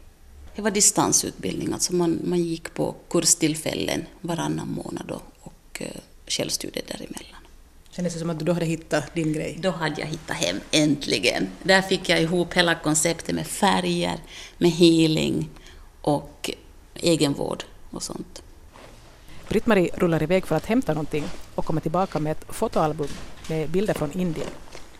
Det 0.55 0.61
var 0.61 0.71
distansutbildning, 0.71 1.73
alltså 1.73 1.93
man, 1.93 2.19
man 2.23 2.43
gick 2.43 2.73
på 2.73 2.95
kurstillfällen 3.09 4.05
varannan 4.21 4.67
månad 4.67 5.11
och 5.41 5.81
eh, 5.81 6.01
självstudier 6.27 6.83
däremellan. 6.88 7.41
Kändes 7.91 8.13
det 8.13 8.19
som 8.19 8.29
att 8.29 8.39
du 8.39 8.45
då 8.45 8.53
hade 8.53 8.65
hittat 8.65 9.15
din 9.15 9.33
grej? 9.33 9.57
Då 9.61 9.69
hade 9.69 10.01
jag 10.01 10.07
hittat 10.07 10.35
hem, 10.35 10.59
äntligen. 10.71 11.47
Där 11.63 11.81
fick 11.81 12.09
jag 12.09 12.21
ihop 12.21 12.53
hela 12.53 12.75
konceptet 12.75 13.35
med 13.35 13.47
färger, 13.47 14.19
med 14.57 14.71
healing 14.71 15.49
och 16.15 16.49
egenvård 16.95 17.63
och 17.91 18.03
sånt. 18.03 18.43
Britt-Marie 19.49 19.89
rullar 19.93 20.23
iväg 20.23 20.47
för 20.47 20.55
att 20.55 20.65
hämta 20.65 20.93
någonting 20.93 21.23
och 21.55 21.65
kommer 21.65 21.81
tillbaka 21.81 22.19
med 22.19 22.31
ett 22.31 22.45
fotoalbum 22.49 23.07
med 23.49 23.69
bilder 23.69 23.93
från 23.93 24.11
Indien. 24.11 24.47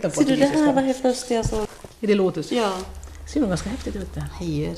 Ser 0.02 0.26
du, 0.26 0.36
det 0.36 0.46
här 0.46 0.74
var 0.74 0.82
det 0.82 0.94
första 0.94 1.34
jag 1.34 1.46
såg. 1.46 1.68
Är 2.02 2.08
det 2.08 2.16
Lotus? 2.16 2.52
Ja. 2.52 2.78
Det 3.24 3.30
ser 3.32 3.40
nog 3.40 3.50
ganska 3.50 3.70
häftigt 3.70 3.96
ut 3.96 4.14
det 4.14 4.22
här. 4.22 4.76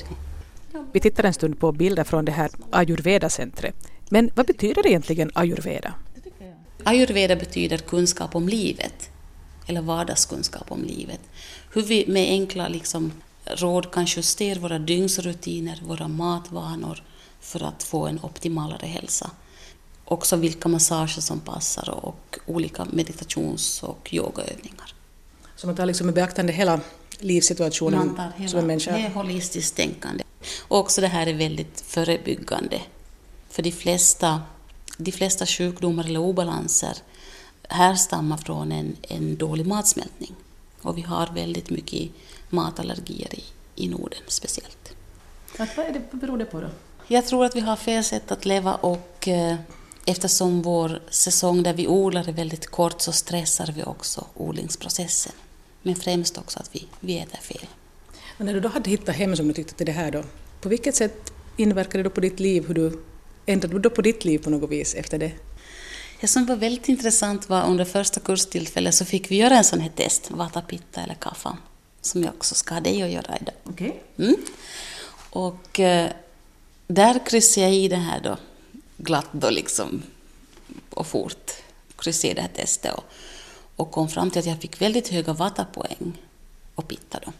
Vi 0.92 1.00
tittar 1.00 1.24
en 1.24 1.34
stund 1.34 1.58
på 1.58 1.72
bilder 1.72 2.04
från 2.04 2.24
det 2.24 2.32
här 2.32 2.50
ayurveda-centret. 2.70 3.74
Men 4.08 4.30
vad 4.34 4.46
betyder 4.46 4.86
egentligen 4.86 5.30
ayurveda? 5.34 5.94
Ayurveda 6.84 7.36
betyder 7.36 7.78
kunskap 7.78 8.34
om 8.34 8.48
livet, 8.48 9.10
eller 9.66 9.80
vardagskunskap 9.80 10.72
om 10.72 10.84
livet. 10.84 11.20
Hur 11.72 11.82
vi 11.82 12.04
med 12.08 12.28
enkla 12.28 12.68
liksom, 12.68 13.12
råd 13.56 13.92
kan 13.92 14.06
justera 14.06 14.60
våra 14.60 14.78
dygnsrutiner, 14.78 15.80
våra 15.84 16.08
matvanor 16.08 17.02
för 17.40 17.62
att 17.62 17.82
få 17.82 18.06
en 18.06 18.20
optimalare 18.22 18.86
hälsa. 18.86 19.30
Också 20.04 20.36
vilka 20.36 20.68
massager 20.68 21.20
som 21.20 21.40
passar 21.40 21.90
och 21.90 22.38
olika 22.46 22.84
meditations 22.84 23.82
och 23.82 24.14
yogaövningar. 24.14 24.94
Så 25.56 25.66
man 25.66 25.76
tar 25.76 25.86
liksom 25.86 26.08
i 26.08 26.12
beaktande 26.12 26.52
hela 26.52 26.80
livssituationen 27.18 28.20
hela, 28.36 28.48
som 28.48 28.58
en 28.58 28.66
människa? 28.66 28.92
Det 28.92 29.06
är 29.06 29.10
holistiskt 29.10 29.76
tänkande. 29.76 30.24
Och 30.68 30.78
också 30.78 31.00
det 31.00 31.06
här 31.06 31.26
är 31.26 31.34
väldigt 31.34 31.80
förebyggande. 31.80 32.80
För 33.50 33.62
de 33.62 33.72
flesta, 33.72 34.42
de 34.96 35.12
flesta 35.12 35.46
sjukdomar 35.46 36.04
eller 36.04 36.20
obalanser 36.20 36.96
härstammar 37.68 38.36
från 38.36 38.72
en, 38.72 38.96
en 39.02 39.36
dålig 39.36 39.66
matsmältning. 39.66 40.34
Och 40.82 40.98
vi 40.98 41.02
har 41.02 41.28
väldigt 41.34 41.70
mycket 41.70 42.10
matallergier 42.52 43.34
i, 43.34 43.44
i 43.74 43.88
Norden 43.88 44.20
speciellt. 44.26 44.92
Vad, 45.58 45.68
är 45.68 45.92
det, 45.92 46.02
vad 46.10 46.20
beror 46.20 46.38
det 46.38 46.44
på 46.44 46.60
då? 46.60 46.68
Jag 47.06 47.26
tror 47.26 47.44
att 47.44 47.56
vi 47.56 47.60
har 47.60 47.76
fel 47.76 48.04
sätt 48.04 48.32
att 48.32 48.44
leva 48.44 48.74
och 48.74 49.28
eh, 49.28 49.56
eftersom 50.06 50.62
vår 50.62 51.02
säsong 51.10 51.62
där 51.62 51.74
vi 51.74 51.88
odlar 51.88 52.28
är 52.28 52.32
väldigt 52.32 52.66
kort 52.66 53.00
så 53.00 53.12
stressar 53.12 53.72
vi 53.76 53.82
också 53.82 54.26
odlingsprocessen. 54.34 55.32
Men 55.82 55.94
främst 55.94 56.38
också 56.38 56.58
att 56.58 56.70
vi, 56.72 56.86
vi 57.00 57.18
äter 57.18 57.38
fel. 57.38 57.66
Och 58.38 58.44
när 58.44 58.54
du 58.54 58.60
då 58.60 58.68
hade 58.68 58.90
hittat 58.90 59.16
hem 59.16 59.36
som 59.36 59.48
du 59.48 59.54
tyckte 59.54 59.74
till 59.74 59.86
det 59.86 59.92
här 59.92 60.10
då, 60.10 60.22
på 60.60 60.68
vilket 60.68 60.94
sätt 60.94 61.32
inverkade 61.56 61.98
det 61.98 62.02
då 62.02 62.10
på 62.10 62.20
ditt 62.20 62.40
liv? 62.40 62.66
Hur 62.66 62.74
du, 62.74 63.02
ändrade 63.46 63.74
du 63.74 63.80
då 63.80 63.90
på 63.90 64.02
ditt 64.02 64.24
liv 64.24 64.38
på 64.38 64.50
något 64.50 64.70
vis 64.70 64.94
efter 64.94 65.18
det? 65.18 65.32
Det 66.20 66.28
som 66.28 66.46
var 66.46 66.56
väldigt 66.56 66.88
intressant 66.88 67.48
var 67.48 67.66
under 67.66 67.84
första 67.84 68.20
kurstillfället 68.20 68.94
så 68.94 69.04
fick 69.04 69.30
vi 69.30 69.36
göra 69.36 69.56
en 69.56 69.64
sån 69.64 69.80
här 69.80 69.88
test, 69.88 70.30
vata, 70.30 70.60
pitta 70.60 71.00
eller 71.00 71.14
kaffa, 71.14 71.56
som 72.02 72.24
jag 72.24 72.34
också 72.34 72.54
ska 72.54 72.74
ha 72.74 72.80
dig 72.80 73.02
att 73.02 73.10
göra 73.10 73.38
idag. 73.40 73.54
Okay. 73.64 73.92
Mm. 74.18 74.36
Och 75.30 75.80
eh, 75.80 76.12
där 76.86 77.26
kryssade 77.26 77.66
jag 77.66 77.74
i 77.74 77.88
det 77.88 77.96
här 77.96 78.20
då, 78.20 78.36
glatt 78.96 79.28
då 79.32 79.50
liksom, 79.50 80.02
och 80.90 81.06
fort 81.06 81.50
kryssade 81.96 82.30
i 82.30 82.34
det 82.34 82.40
här 82.40 82.48
testet. 82.48 82.94
Och, 82.94 83.04
och 83.76 83.90
kom 83.90 84.08
fram 84.08 84.30
till 84.30 84.40
att 84.40 84.46
jag 84.46 84.60
fick 84.60 84.80
väldigt 84.80 85.08
höga 85.08 85.32
vatapoäng 85.32 86.18
och 86.74 86.88
pitta 86.88 87.20
då. 87.24 87.32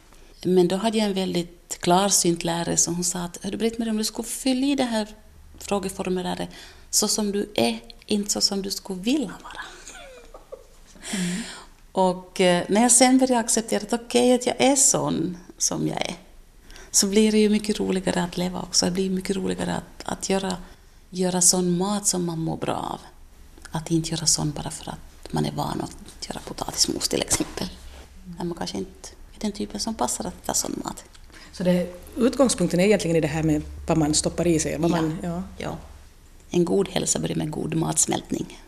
Men 0.45 0.69
då 0.69 0.77
hade 0.77 0.99
jag 0.99 1.07
en 1.07 1.15
väldigt 1.15 1.79
klarsynt 1.81 2.45
lärare 2.45 2.77
som 2.77 2.95
hon 2.95 3.05
sa 3.05 3.19
att 3.19 3.45
Hörru 3.45 3.57
Britt-Marie, 3.57 3.91
om 3.91 3.97
du 3.97 4.05
skulle 4.05 4.29
fylla 4.29 4.67
i 4.67 4.75
det 4.75 4.85
här 4.85 5.09
frågeformuläret 5.59 6.49
så 6.91 7.09
som 7.09 7.33
du 7.33 7.51
är, 7.55 7.81
inte 8.07 8.31
så 8.31 8.41
som 8.41 8.63
du 8.63 8.71
skulle 8.71 9.01
vilja 9.01 9.33
vara. 9.43 9.65
Mm. 11.11 11.43
Och 11.93 12.41
eh, 12.41 12.65
när 12.69 12.83
jag 12.83 12.93
sen 12.93 13.19
började 13.19 13.41
acceptera 13.41 13.83
att 13.83 13.93
okej, 13.93 14.35
okay, 14.35 14.35
att 14.35 14.47
jag 14.47 14.71
är 14.71 14.77
sån 14.77 15.37
som 15.59 15.89
jag 15.89 16.01
är, 16.01 16.15
så 16.91 17.07
blir 17.07 17.33
det 17.33 17.39
ju 17.39 17.49
mycket 17.49 17.81
roligare 17.81 18.23
att 18.23 18.37
leva 18.37 18.61
också. 18.63 18.87
Det 18.87 18.93
blir 18.93 19.11
mycket 19.11 19.37
roligare 19.37 19.75
att, 19.75 20.03
att 20.05 20.31
göra, 20.31 20.57
göra 21.11 21.41
sån 21.41 21.79
mat 21.79 22.07
som 22.07 22.25
man 22.25 22.39
mår 22.39 22.57
bra 22.57 22.75
av. 22.75 23.01
Att 23.71 23.91
inte 23.91 24.11
göra 24.11 24.27
sån 24.27 24.51
bara 24.51 24.71
för 24.71 24.91
att 24.91 25.33
man 25.33 25.47
är 25.47 25.53
van 25.53 25.81
att 25.81 26.29
göra 26.29 26.41
potatismos 26.41 27.09
till 27.09 27.23
exempel. 27.23 27.69
När 28.39 28.45
man 28.45 28.59
kanske 28.59 28.79
inte 28.79 29.09
är 29.37 29.41
den 29.41 29.53
typen 29.53 29.81
som 29.81 29.95
passar 29.95 30.25
att 30.25 30.43
äta 30.43 30.55
sån 30.55 30.83
mat. 30.85 31.05
Så 31.53 31.63
det, 31.63 31.95
utgångspunkten 32.17 32.81
är 32.81 32.85
egentligen 32.85 33.17
i 33.17 33.21
det 33.21 33.29
här 33.29 33.43
med 33.43 33.63
vad 33.87 33.99
man 33.99 34.15
stoppar 34.15 34.47
i 34.47 34.61
sig? 34.61 34.79
Vad 34.79 34.91
ja, 34.91 34.97
man, 34.97 35.19
ja. 35.23 35.43
ja. 35.59 35.77
En 36.51 36.65
god 36.65 36.89
hälsa 36.89 37.19
börjar 37.19 37.37
med 37.37 37.51
god 37.51 37.75
matsmältning. 37.75 38.61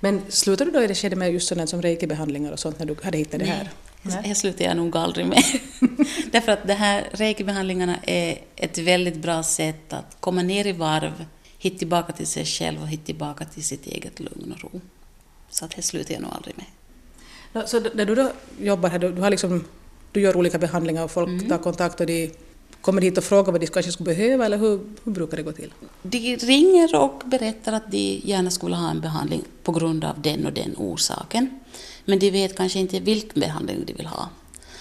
Men 0.00 0.22
slutade 0.28 0.70
du 0.70 0.78
då 0.78 0.84
i 0.84 0.86
det 0.86 0.94
skedet 0.94 1.18
med 1.18 1.32
just 1.32 1.48
sådant 1.48 1.70
som 1.70 1.82
reikibehandlingar 1.82 2.52
och 2.52 2.58
sånt 2.58 2.78
när 2.78 2.86
du 2.86 2.96
hade 3.02 3.18
hittat 3.18 3.40
det 3.40 3.46
här? 3.46 3.70
Nej, 4.02 4.20
det 4.24 4.34
slutade 4.34 4.64
jag 4.64 4.76
nog 4.76 4.96
aldrig 4.96 5.26
med. 5.26 5.42
Därför 6.32 6.52
att 6.52 6.66
de 6.66 6.74
här 6.74 7.08
reikibehandlingarna 7.12 7.96
är 8.02 8.38
ett 8.56 8.78
väldigt 8.78 9.16
bra 9.16 9.42
sätt 9.42 9.92
att 9.92 10.16
komma 10.20 10.42
ner 10.42 10.66
i 10.66 10.72
varv, 10.72 11.24
hitta 11.58 11.78
tillbaka 11.78 12.12
till 12.12 12.26
sig 12.26 12.44
själv 12.44 12.82
och 12.82 12.88
hitta 12.88 13.06
tillbaka 13.06 13.44
till 13.44 13.64
sitt 13.64 13.86
eget 13.86 14.20
lugn 14.20 14.52
och 14.52 14.60
ro. 14.60 14.80
Så 15.50 15.64
att 15.64 15.76
det 15.76 15.82
slutar 15.82 16.14
jag 16.14 16.22
nog 16.22 16.32
aldrig 16.34 16.54
med. 16.56 17.68
Så 17.68 17.80
när 17.94 18.04
du 18.04 18.14
då 18.14 18.32
jobbar 18.60 18.88
här, 18.88 18.98
du, 18.98 19.20
har 19.20 19.30
liksom, 19.30 19.64
du 20.12 20.20
gör 20.20 20.36
olika 20.36 20.58
behandlingar 20.58 21.04
och 21.04 21.10
folk 21.10 21.28
mm. 21.28 21.48
tar 21.48 21.58
kontakt 21.58 22.00
och 22.00 22.06
de 22.06 22.30
kommer 22.80 23.02
hit 23.02 23.18
och 23.18 23.24
frågar 23.24 23.52
vad 23.52 23.60
de 23.60 23.66
kanske 23.66 23.92
skulle 23.92 24.14
behöva 24.14 24.46
eller 24.46 24.58
hur, 24.58 24.80
hur 25.04 25.12
brukar 25.12 25.36
det 25.36 25.42
gå 25.42 25.52
till? 25.52 25.72
De 26.02 26.36
ringer 26.36 26.96
och 26.96 27.22
berättar 27.24 27.72
att 27.72 27.90
de 27.90 28.20
gärna 28.24 28.50
skulle 28.50 28.76
ha 28.76 28.90
en 28.90 29.00
behandling 29.00 29.44
på 29.62 29.72
grund 29.72 30.04
av 30.04 30.22
den 30.22 30.46
och 30.46 30.52
den 30.52 30.74
orsaken. 30.76 31.60
Men 32.04 32.18
de 32.18 32.30
vet 32.30 32.56
kanske 32.56 32.78
inte 32.78 33.00
vilken 33.00 33.40
behandling 33.40 33.84
de 33.86 33.92
vill 33.92 34.06
ha. 34.06 34.28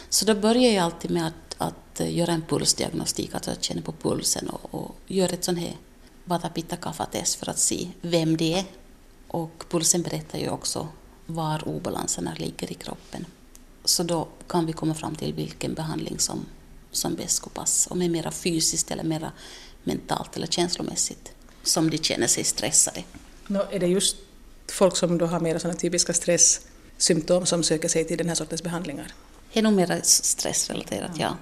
Så 0.09 0.25
då 0.25 0.35
börjar 0.35 0.71
jag 0.71 0.83
alltid 0.85 1.11
med 1.11 1.27
att, 1.27 1.55
att 1.57 2.07
göra 2.09 2.31
en 2.31 2.41
pulsdiagnostik, 2.41 3.35
att 3.35 3.47
jag 3.47 3.63
känner 3.63 3.81
på 3.81 3.91
pulsen 3.91 4.49
och, 4.49 4.73
och 4.75 4.95
gör 5.07 5.33
ett 5.33 5.43
sånt 5.43 5.59
här 5.59 5.75
Vatapitta-kaffatest 6.25 7.35
för 7.35 7.49
att 7.49 7.59
se 7.59 7.87
vem 8.01 8.37
det 8.37 8.53
är. 8.53 8.63
Och 9.27 9.65
pulsen 9.69 10.01
berättar 10.01 10.39
ju 10.39 10.49
också 10.49 10.87
var 11.25 11.67
obalanserna 11.67 12.33
ligger 12.37 12.71
i 12.71 12.73
kroppen. 12.73 13.25
Så 13.85 14.03
då 14.03 14.27
kan 14.47 14.65
vi 14.65 14.73
komma 14.73 14.93
fram 14.93 15.15
till 15.15 15.33
vilken 15.33 15.73
behandling 15.73 16.19
som, 16.19 16.45
som 16.91 17.15
bäst 17.15 17.35
skulle 17.35 17.53
passa, 17.53 17.89
om 17.89 17.99
det 17.99 18.05
är 18.05 18.09
mera 18.09 18.31
fysiskt 18.31 18.91
eller 18.91 19.03
mera 19.03 19.31
mentalt 19.83 20.35
eller 20.35 20.47
känslomässigt 20.47 21.31
som 21.63 21.89
de 21.89 21.97
känner 21.97 22.27
sig 22.27 22.43
stressade. 22.43 23.03
No, 23.47 23.59
är 23.71 23.79
det 23.79 23.87
just 23.87 24.17
folk 24.67 24.95
som 24.95 25.17
då 25.17 25.25
har 25.25 25.39
mer 25.39 25.57
sådana 25.57 25.79
typiska 25.79 26.13
stresssymptom 26.13 27.45
som 27.45 27.63
söker 27.63 27.87
sig 27.87 28.05
till 28.05 28.17
den 28.17 28.27
här 28.27 28.35
sortens 28.35 28.63
behandlingar? 28.63 29.13
Det 29.53 29.59
är 29.59 29.63
nog 29.63 29.73
mer 29.73 29.99
stressrelaterat, 30.03 31.11
ja. 31.13 31.25
ja. 31.25 31.37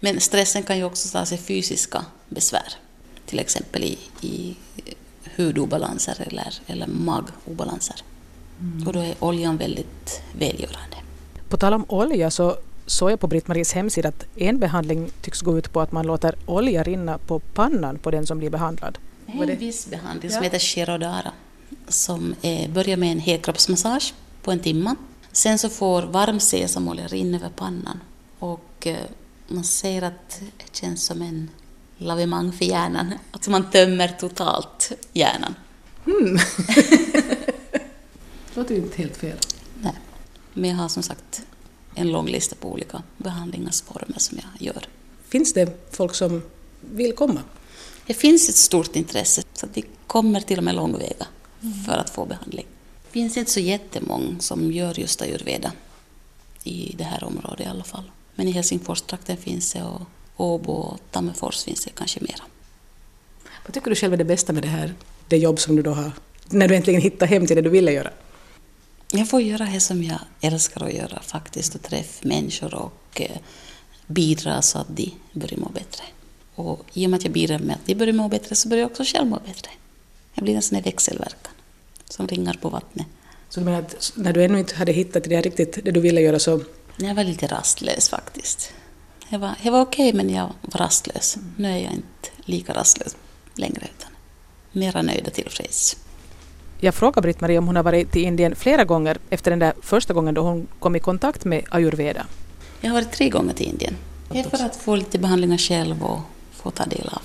Men 0.00 0.20
stressen 0.20 0.62
kan 0.62 0.78
ju 0.78 0.84
också 0.84 1.08
ta 1.08 1.26
sig 1.26 1.38
fysiska 1.38 2.04
besvär, 2.28 2.74
till 3.26 3.38
exempel 3.38 3.84
i, 3.84 3.98
i 4.20 4.56
hudobalanser 5.36 6.16
eller, 6.26 6.54
eller 6.66 6.86
magobalanser. 6.86 7.96
Mm. 8.60 8.86
Och 8.86 8.92
då 8.92 9.00
är 9.00 9.14
oljan 9.18 9.56
väldigt 9.56 10.22
välgörande. 10.38 10.96
På 11.48 11.56
tal 11.56 11.72
om 11.72 11.84
olja 11.88 12.30
så 12.30 12.56
såg 12.86 13.10
jag 13.10 13.20
på 13.20 13.26
Britt-Maries 13.26 13.74
hemsida 13.74 14.08
att 14.08 14.26
en 14.36 14.58
behandling 14.58 15.10
tycks 15.20 15.40
gå 15.40 15.58
ut 15.58 15.72
på 15.72 15.80
att 15.80 15.92
man 15.92 16.06
låter 16.06 16.34
olja 16.46 16.82
rinna 16.82 17.18
på 17.18 17.38
pannan 17.38 17.98
på 17.98 18.10
den 18.10 18.26
som 18.26 18.38
blir 18.38 18.50
behandlad. 18.50 18.98
Det 19.26 19.38
är 19.38 19.50
en 19.50 19.58
viss 19.58 19.86
behandling 19.86 20.30
som 20.30 20.36
ja. 20.36 20.42
heter 20.44 20.58
Shirodara 20.58 21.32
som 21.88 22.34
är, 22.42 22.68
börjar 22.68 22.96
med 22.96 23.12
en 23.12 23.20
helkroppsmassage 23.20 24.14
på 24.42 24.52
en 24.52 24.58
timme. 24.60 24.94
Sen 25.32 25.58
så 25.58 25.68
får 25.68 26.02
varm 26.02 26.40
sesamolja 26.40 27.06
rinna 27.06 27.36
över 27.36 27.48
pannan 27.48 28.00
och 28.38 28.86
eh, 28.86 28.96
man 29.48 29.64
ser 29.64 30.02
att 30.02 30.40
det 30.56 30.76
känns 30.76 31.04
som 31.04 31.22
en 31.22 31.50
lavemang 31.96 32.52
för 32.52 32.64
hjärnan. 32.64 33.14
Alltså 33.30 33.50
man 33.50 33.70
tömmer 33.70 34.08
totalt 34.08 34.92
hjärnan. 35.12 35.54
Mm. 36.06 36.36
det 36.66 38.54
låter 38.54 38.74
ju 38.74 38.80
inte 38.80 39.02
helt 39.02 39.16
fel. 39.16 39.38
Nej. 39.80 39.94
Men 40.54 40.70
jag 40.70 40.76
har 40.76 40.88
som 40.88 41.02
sagt 41.02 41.42
en 41.94 42.12
lång 42.12 42.28
lista 42.28 42.56
på 42.56 42.72
olika 42.72 43.02
behandlingsformer 43.16 44.18
som 44.18 44.38
jag 44.38 44.66
gör. 44.66 44.86
Finns 45.28 45.52
det 45.52 45.90
folk 45.90 46.14
som 46.14 46.42
vill 46.80 47.12
komma? 47.12 47.40
Det 48.06 48.14
finns 48.14 48.48
ett 48.48 48.56
stort 48.56 48.96
intresse, 48.96 49.42
så 49.52 49.66
de 49.74 49.84
kommer 50.06 50.40
till 50.40 50.58
och 50.58 50.64
med 50.64 50.74
långväga 50.74 51.26
för 51.86 51.92
att 51.92 52.10
få 52.10 52.24
behandling. 52.24 52.66
Det 53.06 53.12
finns 53.12 53.36
inte 53.36 53.50
så 53.50 53.60
jättemånga 53.60 54.40
som 54.40 54.72
gör 54.72 55.00
just 55.00 55.22
ayurveda 55.22 55.72
i 56.64 56.94
det 56.98 57.04
här 57.04 57.24
området 57.24 57.66
i 57.66 57.68
alla 57.68 57.84
fall. 57.84 58.10
Men 58.34 58.48
i 58.48 58.50
Helsingforstrakten 58.50 59.36
finns 59.36 59.72
det 59.72 59.82
och 59.82 60.00
Åbo 60.36 60.72
och 60.72 61.00
Tammerfors 61.10 61.64
finns 61.64 61.84
det 61.84 61.90
kanske 61.90 62.20
mera. 62.20 62.42
Vad 63.66 63.74
tycker 63.74 63.90
du 63.90 63.96
själv 63.96 64.12
är 64.12 64.16
det 64.16 64.24
bästa 64.24 64.52
med 64.52 64.62
det 64.62 64.68
här, 64.68 64.94
det 65.28 65.36
jobb 65.36 65.60
som 65.60 65.76
du 65.76 65.82
då 65.82 65.90
har, 65.90 66.12
när 66.48 66.68
du 66.68 66.76
äntligen 66.76 67.00
hittar 67.00 67.26
hem 67.26 67.46
till 67.46 67.56
det 67.56 67.62
du 67.62 67.70
ville 67.70 67.92
göra? 67.92 68.10
Jag 69.14 69.28
får 69.28 69.40
göra 69.40 69.64
det 69.64 69.80
som 69.80 70.02
jag 70.02 70.18
älskar 70.40 70.84
att 70.84 70.92
göra 70.92 71.22
faktiskt, 71.22 71.74
och 71.74 71.82
träffa 71.82 72.28
människor 72.28 72.74
och 72.74 73.20
eh, 73.20 73.36
bidra 74.06 74.62
så 74.62 74.78
att 74.78 74.96
de 74.96 75.14
börjar 75.32 75.56
må 75.58 75.68
bättre. 75.68 76.04
Och 76.54 76.84
i 76.92 77.06
och 77.06 77.10
med 77.10 77.18
att 77.18 77.24
jag 77.24 77.32
bidrar 77.32 77.58
med 77.58 77.76
att 77.76 77.86
de 77.86 77.94
börjar 77.94 78.12
må 78.12 78.28
bättre 78.28 78.54
så 78.54 78.68
börjar 78.68 78.82
jag 78.82 78.90
också 78.90 79.04
själv 79.04 79.26
må 79.26 79.38
bättre. 79.46 79.70
Jag 80.34 80.44
blir 80.44 80.54
en 80.54 80.62
sån 80.62 80.76
här 80.76 80.82
växelverkan 80.82 81.52
som 82.08 82.28
ringar 82.28 82.58
på 82.62 82.68
vattnet. 82.68 83.06
Så 83.48 83.60
du 83.60 83.66
menar 83.66 83.78
att 83.78 84.12
när 84.14 84.32
du 84.32 84.44
ännu 84.44 84.58
inte 84.58 84.74
hade 84.74 84.92
hittat 84.92 85.24
det 85.24 85.40
riktigt, 85.40 85.84
det 85.84 85.90
du 85.90 86.00
ville 86.00 86.20
göra 86.20 86.38
så... 86.38 86.60
Jag 86.96 87.14
var 87.14 87.24
lite 87.24 87.46
rastlös 87.46 88.08
faktiskt. 88.08 88.72
Jag 89.28 89.38
var, 89.38 89.54
jag 89.62 89.72
var 89.72 89.80
okej 89.80 90.12
men 90.12 90.30
jag 90.30 90.52
var 90.60 90.80
rastlös. 90.80 91.36
Nu 91.56 91.68
är 91.68 91.78
jag 91.78 91.92
inte 91.92 92.28
lika 92.44 92.74
rastlös 92.74 93.16
längre 93.54 93.88
utan 93.96 94.10
mera 94.72 95.02
nöjd 95.02 95.26
och 95.26 95.32
tillfreds. 95.32 95.96
Jag 96.84 96.94
frågade 96.94 97.20
Britt-Marie 97.20 97.58
om 97.58 97.66
hon 97.66 97.76
har 97.76 97.82
varit 97.82 98.12
till 98.12 98.22
Indien 98.22 98.54
flera 98.54 98.84
gånger 98.84 99.18
efter 99.30 99.50
den 99.50 99.58
där 99.58 99.72
första 99.82 100.14
gången 100.14 100.34
då 100.34 100.42
hon 100.42 100.66
kom 100.78 100.96
i 100.96 101.00
kontakt 101.00 101.44
med 101.44 101.64
ayurveda. 101.70 102.26
Jag 102.80 102.90
har 102.90 102.94
varit 102.94 103.12
tre 103.12 103.28
gånger 103.28 103.54
till 103.54 103.66
Indien. 103.66 103.96
Det 104.30 104.40
är 104.40 104.50
för 104.50 104.64
att 104.64 104.76
få 104.76 104.96
lite 104.96 105.18
behandlingar 105.18 105.58
själv 105.58 106.02
och 106.04 106.20
få 106.52 106.70
ta 106.70 106.84
del 106.84 107.08
av 107.08 107.22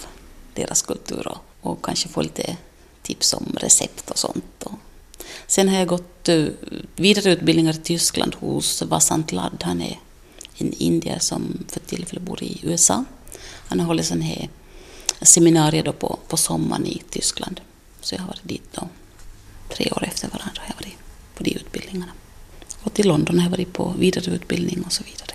deras 0.53 0.81
kultur 0.81 1.27
och, 1.27 1.71
och 1.71 1.85
kanske 1.85 2.09
få 2.09 2.21
lite 2.21 2.57
tips 3.01 3.33
om 3.33 3.57
recept 3.59 4.09
och 4.11 4.17
sånt. 4.17 4.63
Och 4.63 4.71
sen 5.47 5.69
har 5.69 5.77
jag 5.77 5.87
gått 5.87 6.29
uh, 6.29 6.49
vidareutbildningar 6.95 7.73
i 7.73 7.77
Tyskland 7.77 8.35
hos 8.35 8.81
Vasant 8.81 9.31
Ladd. 9.31 9.63
Han 9.63 9.81
är 9.81 9.99
en 10.57 10.73
indier 10.73 11.19
som 11.19 11.65
för 11.67 11.79
tillfället 11.79 12.23
bor 12.23 12.43
i 12.43 12.59
USA. 12.63 13.05
Han 13.67 13.79
har 13.79 13.87
hållit 13.87 14.05
sån 14.05 14.21
här 14.21 14.49
seminarier 15.21 15.83
då 15.83 15.93
på, 15.93 16.19
på 16.27 16.37
sommaren 16.37 16.85
i 16.85 17.01
Tyskland. 17.09 17.61
Så 18.01 18.15
jag 18.15 18.19
har 18.19 18.27
varit 18.27 18.47
dit 18.47 18.69
då 18.71 18.87
tre 19.77 19.91
år 19.91 20.03
efter 20.03 20.27
varandra 20.27 20.61
har 20.61 20.67
jag 20.67 20.85
varit 20.85 20.97
på 21.35 21.43
de 21.43 21.51
utbildningarna. 21.55 22.11
Och 22.83 22.93
till 22.93 23.07
London 23.07 23.39
har 23.39 23.45
jag 23.45 23.51
varit 23.51 23.73
på 23.73 23.93
vidareutbildning 23.97 24.83
och 24.85 24.93
så 24.93 25.03
vidare. 25.03 25.31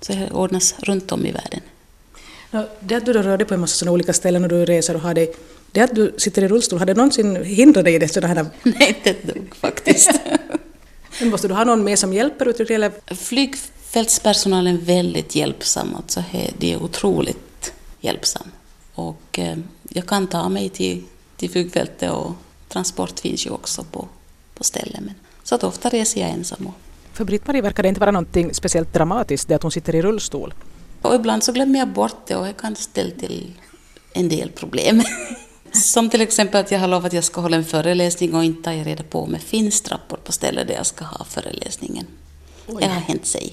Så 0.00 0.12
det 0.12 0.30
ordnas 0.30 0.74
runt 0.78 1.12
om 1.12 1.26
i 1.26 1.32
världen. 1.32 1.60
Det 2.80 2.94
att 2.94 3.06
du 3.06 3.12
då 3.12 3.22
rör 3.22 3.38
dig 3.38 3.46
på 3.46 3.54
en 3.54 3.60
massa 3.60 3.76
sådana 3.76 3.92
olika 3.92 4.12
ställen 4.12 4.42
och 4.42 4.48
du 4.48 4.64
reser 4.64 4.94
och 4.94 5.00
har 5.00 5.14
dig 5.14 5.34
det 5.72 5.80
att 5.80 5.94
du 5.94 6.14
sitter 6.18 6.42
i 6.42 6.48
rullstol, 6.48 6.78
har 6.78 6.86
det 6.86 6.94
någonsin 6.94 7.44
hindrat 7.44 7.84
dig 7.84 7.94
i 7.94 7.98
det 7.98 8.08
sådana 8.08 8.34
här... 8.34 8.46
Nej, 8.62 8.88
inte 8.88 9.10
ett 9.10 9.22
dugg 9.22 9.54
faktiskt. 9.54 10.20
Men 11.20 11.30
måste 11.30 11.48
du 11.48 11.54
ha 11.54 11.64
någon 11.64 11.84
med 11.84 11.98
som 11.98 12.12
hjälper 12.12 12.48
ut 12.48 12.70
eller? 12.70 13.14
Flygfältspersonalen 13.14 14.74
är 14.74 14.80
väldigt 14.80 15.34
hjälpsam, 15.34 15.94
alltså 15.96 16.24
de 16.58 16.72
är 16.72 16.82
otroligt 16.82 17.72
hjälpsam. 18.00 18.50
Och 18.94 19.38
eh, 19.38 19.58
jag 19.88 20.06
kan 20.06 20.26
ta 20.26 20.48
mig 20.48 20.68
till, 20.68 21.04
till 21.36 21.50
flygfältet 21.50 22.10
och 22.10 22.32
transport 22.68 23.20
finns 23.20 23.46
ju 23.46 23.50
också 23.50 23.84
på, 23.84 24.08
på 24.54 24.64
stället. 24.64 25.00
Men, 25.00 25.14
så 25.42 25.54
att 25.54 25.64
ofta 25.64 25.88
reser 25.88 26.20
jag 26.20 26.30
ensam. 26.30 26.68
För 27.12 27.24
Britt-Marie 27.24 27.62
verkar 27.62 27.82
det 27.82 27.88
inte 27.88 28.00
vara 28.00 28.10
någonting 28.10 28.54
speciellt 28.54 28.92
dramatiskt 28.92 29.48
det 29.48 29.54
att 29.54 29.62
hon 29.62 29.72
sitter 29.72 29.94
i 29.94 30.02
rullstol. 30.02 30.54
Och 31.02 31.14
ibland 31.14 31.44
så 31.44 31.52
glömmer 31.52 31.78
jag 31.78 31.88
bort 31.88 32.26
det 32.26 32.36
och 32.36 32.46
det 32.46 32.52
kan 32.52 32.76
ställa 32.76 33.10
till 33.10 33.52
en 34.12 34.28
del 34.28 34.50
problem. 34.50 35.02
Som 35.72 36.10
till 36.10 36.20
exempel 36.20 36.60
att 36.60 36.70
jag 36.70 36.78
har 36.78 36.88
lovat 36.88 37.06
att 37.06 37.12
jag 37.12 37.24
ska 37.24 37.40
hålla 37.40 37.56
en 37.56 37.64
föreläsning 37.64 38.34
och 38.34 38.44
inte 38.44 38.70
har 38.70 38.76
jag 38.76 38.86
reda 38.86 39.02
på 39.02 39.22
om 39.22 39.32
det 39.32 39.38
finns 39.38 39.80
trappor 39.80 40.16
på 40.24 40.32
stället 40.32 40.68
där 40.68 40.74
jag 40.74 40.86
ska 40.86 41.04
ha 41.04 41.24
föreläsningen. 41.24 42.06
Oj. 42.66 42.76
Det 42.80 42.86
har 42.86 43.00
hänt 43.00 43.26
sig 43.26 43.52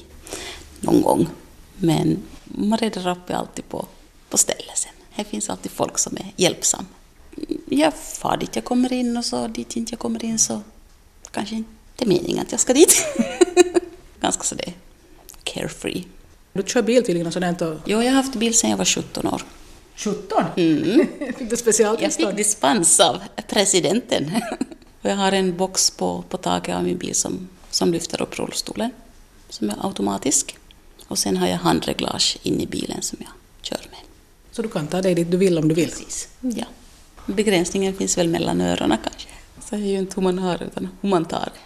någon 0.79 1.01
gång. 1.01 1.27
Men 1.75 2.23
man 2.43 2.77
reder 2.77 3.11
upp 3.11 3.29
alltid 3.29 3.69
på, 3.69 3.85
på 4.29 4.37
stället 4.37 4.77
sen. 4.77 4.91
Här 5.09 5.23
finns 5.23 5.49
alltid 5.49 5.71
folk 5.71 5.97
som 5.97 6.17
är 6.17 6.33
hjälpsamma. 6.35 6.85
Jag 7.69 7.93
far 7.93 8.37
dit 8.37 8.55
jag 8.55 8.65
kommer 8.65 8.93
in 8.93 9.17
och 9.17 9.25
så 9.25 9.47
dit 9.47 9.75
inte 9.75 9.91
jag 9.91 9.99
kommer 9.99 10.25
in 10.25 10.39
så 10.39 10.61
kanske 11.31 11.55
inte 11.55 11.69
är 11.97 12.05
meningen 12.05 12.39
att 12.39 12.51
jag 12.51 12.61
ska 12.61 12.73
dit. 12.73 13.05
Ganska 14.21 14.43
sådär 14.43 14.73
carefree. 15.43 16.03
Du 16.53 16.63
kör 16.65 16.81
bil 16.81 17.03
tydligen 17.03 17.27
och 17.27 17.33
sådant? 17.33 17.61
Och... 17.61 17.77
Jo, 17.85 18.01
jag 18.01 18.11
har 18.11 18.15
haft 18.15 18.35
bil 18.35 18.53
sedan 18.57 18.69
jag 18.69 18.77
var 18.77 18.85
17 18.85 19.27
år. 19.27 19.41
17? 19.95 20.43
Mm. 20.55 21.07
fick 21.37 21.49
du 21.49 21.57
specialtillstånd? 21.57 22.27
Jag 22.27 22.37
fick 22.37 22.45
dispens 22.45 22.99
av 22.99 23.21
presidenten. 23.47 24.31
och 25.01 25.09
jag 25.09 25.15
har 25.15 25.31
en 25.31 25.57
box 25.57 25.91
på, 25.91 26.23
på 26.29 26.37
taket 26.37 26.75
av 26.75 26.83
min 26.83 26.97
bil 26.97 27.15
som, 27.15 27.49
som 27.69 27.91
lyfter 27.91 28.21
upp 28.21 28.39
rullstolen, 28.39 28.91
som 29.49 29.69
är 29.69 29.75
automatisk. 29.85 30.57
Och 31.07 31.17
sen 31.17 31.37
har 31.37 31.47
jag 31.47 31.57
handreglage 31.57 32.37
in 32.43 32.61
i 32.61 32.67
bilen 32.67 33.01
som 33.01 33.17
jag 33.21 33.31
kör 33.61 33.87
med. 33.91 33.99
Så 34.51 34.61
du 34.61 34.69
kan 34.69 34.87
ta 34.87 35.01
dig 35.01 35.15
dit 35.15 35.31
du 35.31 35.37
vill 35.37 35.57
om 35.57 35.67
du 35.67 35.75
vill? 35.75 35.89
Precis, 35.89 36.27
ja. 36.41 36.65
Begränsningen 37.25 37.93
finns 37.93 38.17
väl 38.17 38.29
mellan 38.29 38.61
öronen 38.61 38.97
kanske. 39.03 39.29
Så 39.59 39.75
det 39.75 39.81
är 39.81 39.87
ju 39.87 39.97
inte 39.97 40.15
hur 40.15 40.23
man 40.23 40.39
har 40.39 40.63
utan 40.63 40.89
hur 41.01 41.09
man 41.09 41.25
tar 41.25 41.49
det. 41.53 41.59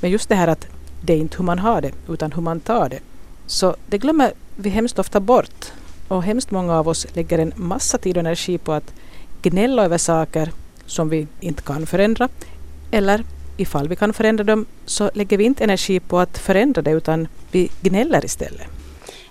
Men 0.00 0.10
just 0.10 0.28
det 0.28 0.34
här 0.34 0.48
att 0.48 0.66
det 1.02 1.12
är 1.12 1.16
inte 1.16 1.36
hur 1.36 1.44
man 1.44 1.58
har 1.58 1.80
det, 1.80 1.92
utan 2.08 2.32
hur 2.32 2.42
man 2.42 2.60
tar 2.60 2.88
det. 2.88 3.00
Så 3.46 3.76
det 3.86 3.98
glömmer 3.98 4.32
vi 4.56 4.70
hemskt 4.70 4.98
ofta 4.98 5.20
bort. 5.20 5.72
Och 6.08 6.22
hemskt 6.22 6.50
många 6.50 6.78
av 6.78 6.88
oss 6.88 7.06
lägger 7.12 7.38
en 7.38 7.52
massa 7.56 7.98
tid 7.98 8.16
och 8.16 8.20
energi 8.20 8.58
på 8.58 8.72
att 8.72 8.94
gnälla 9.42 9.84
över 9.84 9.98
saker 9.98 10.52
som 10.86 11.08
vi 11.08 11.26
inte 11.40 11.62
kan 11.62 11.86
förändra. 11.86 12.28
Eller 12.90 13.24
ifall 13.56 13.88
vi 13.88 13.96
kan 13.96 14.12
förändra 14.12 14.44
dem 14.44 14.66
så 14.86 15.10
lägger 15.14 15.38
vi 15.38 15.44
inte 15.44 15.64
energi 15.64 16.00
på 16.00 16.18
att 16.18 16.38
förändra 16.38 16.82
det 16.82 16.90
utan 16.90 17.28
vi 17.50 17.70
gnäller 17.80 18.24
istället. 18.24 18.66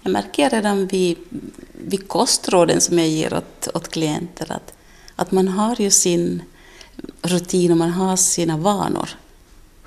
Jag 0.01 0.11
märker 0.11 0.49
redan 0.49 0.87
vid, 0.87 1.17
vid 1.71 2.07
kostråden 2.07 2.81
som 2.81 2.99
jag 2.99 3.07
ger 3.07 3.33
åt, 3.33 3.67
åt 3.73 3.87
klienter 3.87 4.51
att, 4.51 4.73
att 5.15 5.31
man 5.31 5.47
har 5.47 5.81
ju 5.81 5.91
sin 5.91 6.41
rutin 7.21 7.71
och 7.71 7.77
man 7.77 7.89
har 7.89 8.15
sina 8.15 8.57
vanor. 8.57 9.09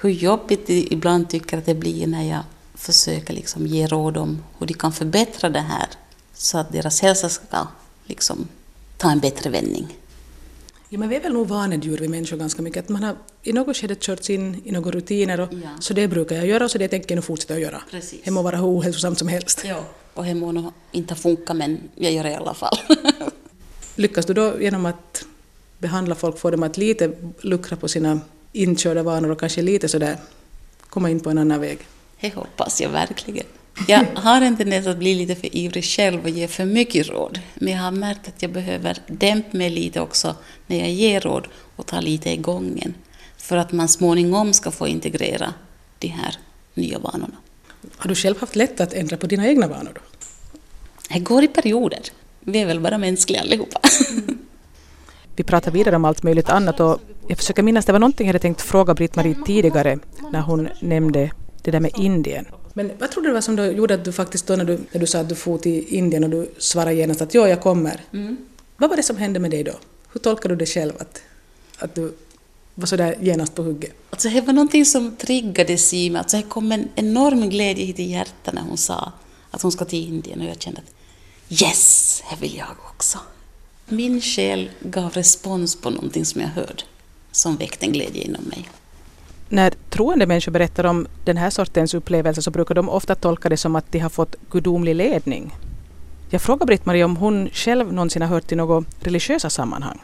hur 0.01 0.11
jobbigt 0.11 0.67
de 0.67 0.87
ibland 0.91 1.29
tycker 1.31 1.59
att 1.59 1.67
det 1.67 1.75
blir 1.75 2.07
när 2.07 2.23
jag 2.29 2.43
försöker 2.75 3.35
liksom 3.35 3.67
ge 3.67 3.87
råd 3.87 4.17
om 4.17 4.43
hur 4.59 4.67
de 4.67 4.75
kan 4.75 4.93
förbättra 4.93 5.49
det 5.51 5.61
här 5.61 5.87
så 6.35 6.59
att 6.59 6.73
deras 6.73 7.01
hälsa 7.03 7.29
ska 7.29 7.67
liksom 8.07 8.49
ta 8.97 9.11
en 9.11 9.21
bättre 9.21 9.51
vändning. 9.51 9.97
Ja, 10.89 10.99
men 10.99 11.09
vi 11.09 11.17
är 11.17 11.21
väl 11.21 11.33
nog 11.33 11.49
vanedjur 11.49 11.99
vi 11.99 12.09
människor 12.09 12.37
ganska 12.37 12.63
mycket. 12.63 12.85
Att 12.85 12.89
man 12.89 13.03
har 13.03 13.17
i 13.43 13.53
något 13.53 13.77
skede 13.77 13.95
körts 13.95 14.31
in 14.31 14.63
i 14.65 14.71
några 14.73 14.91
rutiner 14.91 15.41
och 15.41 15.49
Ja. 15.53 15.69
så 15.81 15.95
det 15.95 16.09
brukar 16.09 16.37
jag 16.37 16.47
göra 16.47 16.65
och 16.65 16.71
så 16.71 16.79
det 16.79 16.89
tänker 16.89 17.11
jag 17.11 17.17
nog 17.17 17.25
fortsätta 17.25 17.55
att 17.55 17.61
göra. 17.61 17.83
Precis. 17.91 18.21
Det 18.25 18.31
må 18.31 18.43
vara 18.43 18.57
hur 18.57 18.67
ohälsosamt 18.67 19.19
som 19.19 19.29
helst. 19.29 19.63
Ja. 19.65 19.85
Och 20.15 20.25
det 20.25 20.35
må 20.35 20.53
nog 20.53 20.73
inte 20.93 21.15
funka 21.15 21.55
men 21.55 21.81
jag 21.95 22.13
gör 22.13 22.23
det 22.25 22.31
i 22.31 22.35
alla 22.35 22.55
fall. 22.55 22.79
Lyckas 23.99 24.27
du 24.27 24.35
då 24.35 24.61
genom 24.61 24.87
att 24.87 25.25
behandla 25.79 26.15
folk, 26.15 26.39
få 26.39 26.51
dem 26.51 26.63
att 26.63 26.77
lite 26.77 27.13
luckra 27.41 27.77
på 27.77 27.89
sina 27.89 28.21
inkörda 28.53 29.03
vanor 29.03 29.31
och 29.31 29.41
kanske 29.41 29.63
lite 29.63 29.89
sådär 29.89 30.17
komma 30.89 31.11
in 31.11 31.21
på 31.21 31.31
en 31.31 31.39
annan 31.39 31.61
väg? 31.61 31.79
Det 32.21 32.35
hoppas 32.35 32.81
jag 32.81 32.91
verkligen. 32.91 33.47
Jag 33.89 34.07
har 34.15 34.41
en 34.41 34.57
tendens 34.57 34.87
att 34.87 34.99
bli 34.99 35.15
lite 35.15 35.35
för 35.35 35.57
ivrig 35.57 35.85
själv 35.85 36.23
och 36.23 36.31
ge 36.31 36.49
för 36.49 36.65
mycket 36.65 37.09
råd. 37.09 37.41
Men 37.55 37.73
jag 37.73 37.81
har 37.81 37.91
märkt 37.91 38.29
att 38.29 38.43
jag 38.43 38.53
behöver 38.53 38.99
dämpa 39.07 39.57
mig 39.57 39.71
lite 39.71 40.01
också 40.01 40.37
när 40.67 40.79
jag 40.79 40.91
ger 40.91 41.21
råd 41.21 41.49
och 41.77 41.87
ta 41.87 42.01
lite 42.01 42.31
i 42.31 42.37
gången. 42.37 42.95
För 43.37 43.57
att 43.57 43.73
man 43.73 43.89
småningom 43.89 44.53
ska 44.53 44.71
få 44.71 44.89
integrera 44.89 45.55
de 45.99 46.09
här 46.09 46.39
nya 46.75 46.99
vanorna. 46.99 47.37
Har 47.97 48.09
du 48.09 48.15
själv 48.15 48.41
haft 48.41 48.57
lätt 48.57 48.81
att 48.81 48.93
ändra 48.93 49.17
på 49.17 49.27
dina 49.27 49.49
egna 49.49 49.67
vanor 49.69 49.93
då? 49.95 50.01
Det 51.09 51.19
går 51.19 51.45
i 51.45 51.49
perioder. 51.49 52.01
Vi 52.49 52.59
är 52.59 52.67
väl 52.67 52.81
bara 52.81 52.99
mänskliga 52.99 53.41
allihopa. 53.41 53.81
Vi 55.37 55.45
pratar 55.45 55.71
vidare 55.71 55.97
om 55.97 56.05
allt 56.05 56.23
möjligt 56.23 56.49
annat 56.49 56.81
och 56.81 57.01
jag 57.29 57.39
försöker 57.39 57.63
minnas, 57.63 57.85
det 57.85 57.93
var 57.93 57.99
någonting 57.99 58.27
jag 58.27 58.33
hade 58.33 58.43
tänkt 58.43 58.61
fråga 58.61 58.95
Britt-Marie 58.95 59.37
tidigare 59.47 59.99
när 60.33 60.41
hon 60.41 60.69
nämnde 60.81 61.31
det 61.63 61.71
där 61.71 61.81
med 61.81 61.93
Indien. 61.99 62.47
Men 62.75 62.91
vad 62.99 63.11
tror 63.11 63.23
du 63.23 63.29
det 63.29 63.35
var 63.35 63.41
som 63.41 63.57
då 63.57 63.65
gjorde 63.65 63.95
att 63.95 64.05
du 64.05 64.13
faktiskt 64.13 64.47
då 64.47 64.57
när 64.57 64.65
du, 64.65 64.79
när 64.93 65.01
du 65.01 65.07
sa 65.07 65.19
att 65.21 65.29
du 65.29 65.35
for 65.35 65.59
till 65.59 65.85
Indien 65.89 66.25
och 66.25 66.31
du 66.31 66.51
svarade 66.59 66.95
genast 66.95 67.23
att 67.23 67.35
ja, 67.35 67.49
jag 67.49 67.61
kommer. 67.61 68.01
Vad 68.77 68.91
var 68.91 68.97
det 68.97 69.03
som 69.03 69.17
hände 69.17 69.41
med 69.41 69.51
dig 69.51 69.65
då? 69.65 69.73
Hur 70.13 70.21
tolkar 70.21 70.49
du 70.49 70.57
det 70.57 70.67
själv 70.67 70.93
att, 70.99 71.23
att 71.79 71.95
du 71.95 72.13
var 72.75 72.87
så 72.87 72.97
där 72.97 73.17
genast 73.21 73.55
på 73.55 73.63
hugget? 73.63 73.93
Alltså, 74.11 74.29
det 74.29 74.41
var 74.41 74.53
någonting 74.53 74.85
som 74.85 75.17
triggades 75.17 75.95
i 75.95 76.11
mig. 76.11 76.19
Alltså, 76.19 76.37
det 76.37 76.43
kom 76.43 76.73
en 76.73 76.89
enorm 76.95 77.49
glädje 77.49 77.85
hit 77.85 77.99
i 77.99 78.03
hjärtat 78.03 78.55
när 78.55 78.63
hon 78.63 78.77
sa 78.77 79.13
att 79.51 79.63
hon 79.63 79.73
ska 79.73 79.85
till 79.85 80.09
Indien 80.09 80.41
och 80.41 80.47
jag 80.47 80.63
kände 80.63 80.81
att 80.81 80.96
yes, 81.49 82.23
det 82.31 82.37
vill 82.41 82.57
jag 82.57 82.69
också. 82.95 83.19
Min 83.89 84.21
själ 84.21 84.71
gav 84.81 85.13
respons 85.13 85.77
på 85.77 85.91
någonting 85.91 86.25
som 86.25 86.41
jag 86.41 86.49
hörde 86.49 86.83
som 87.37 87.57
väckte 87.57 87.87
en 87.87 87.93
glädje 87.93 88.23
inom 88.23 88.45
mig. 88.45 88.69
När 89.49 89.73
troende 89.91 90.27
människor 90.27 90.53
berättar 90.53 90.85
om 90.85 91.07
den 91.25 91.37
här 91.37 91.51
sortens 91.51 91.95
upplevelser 91.95 92.43
så 92.43 92.51
brukar 92.51 92.75
de 92.75 92.89
ofta 92.89 93.15
tolka 93.15 93.49
det 93.49 93.57
som 93.57 93.77
att 93.77 93.93
de 93.93 93.99
har 93.99 94.11
fått 94.11 94.35
gudomlig 94.51 94.95
ledning. 94.95 95.55
Jag 96.31 96.43
frågar 96.43 96.67
Britt-Marie 96.67 97.05
om 97.05 97.17
hon 97.17 97.51
själv 97.53 97.93
någonsin 97.93 98.23
har 98.23 98.29
hört 98.29 98.53
i 98.53 98.57
något 98.57 98.87
religiösa 99.01 99.51
sammanhang. 99.51 99.99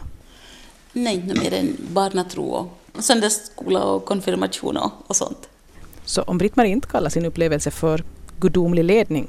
Nej, 0.92 1.14
inte 1.14 1.40
mer 1.40 1.52
än 1.52 1.76
barnatro 1.92 2.42
och 2.42 3.04
söndagsskola 3.04 3.84
och 3.84 4.04
konfirmation 4.04 4.76
och, 4.76 4.92
och 5.06 5.16
sånt. 5.16 5.48
Så 6.04 6.22
om 6.22 6.38
Britt-Marie 6.38 6.72
inte 6.72 6.88
kallar 6.88 7.10
sin 7.10 7.26
upplevelse 7.26 7.70
för 7.70 8.04
gudomlig 8.40 8.84
ledning, 8.84 9.28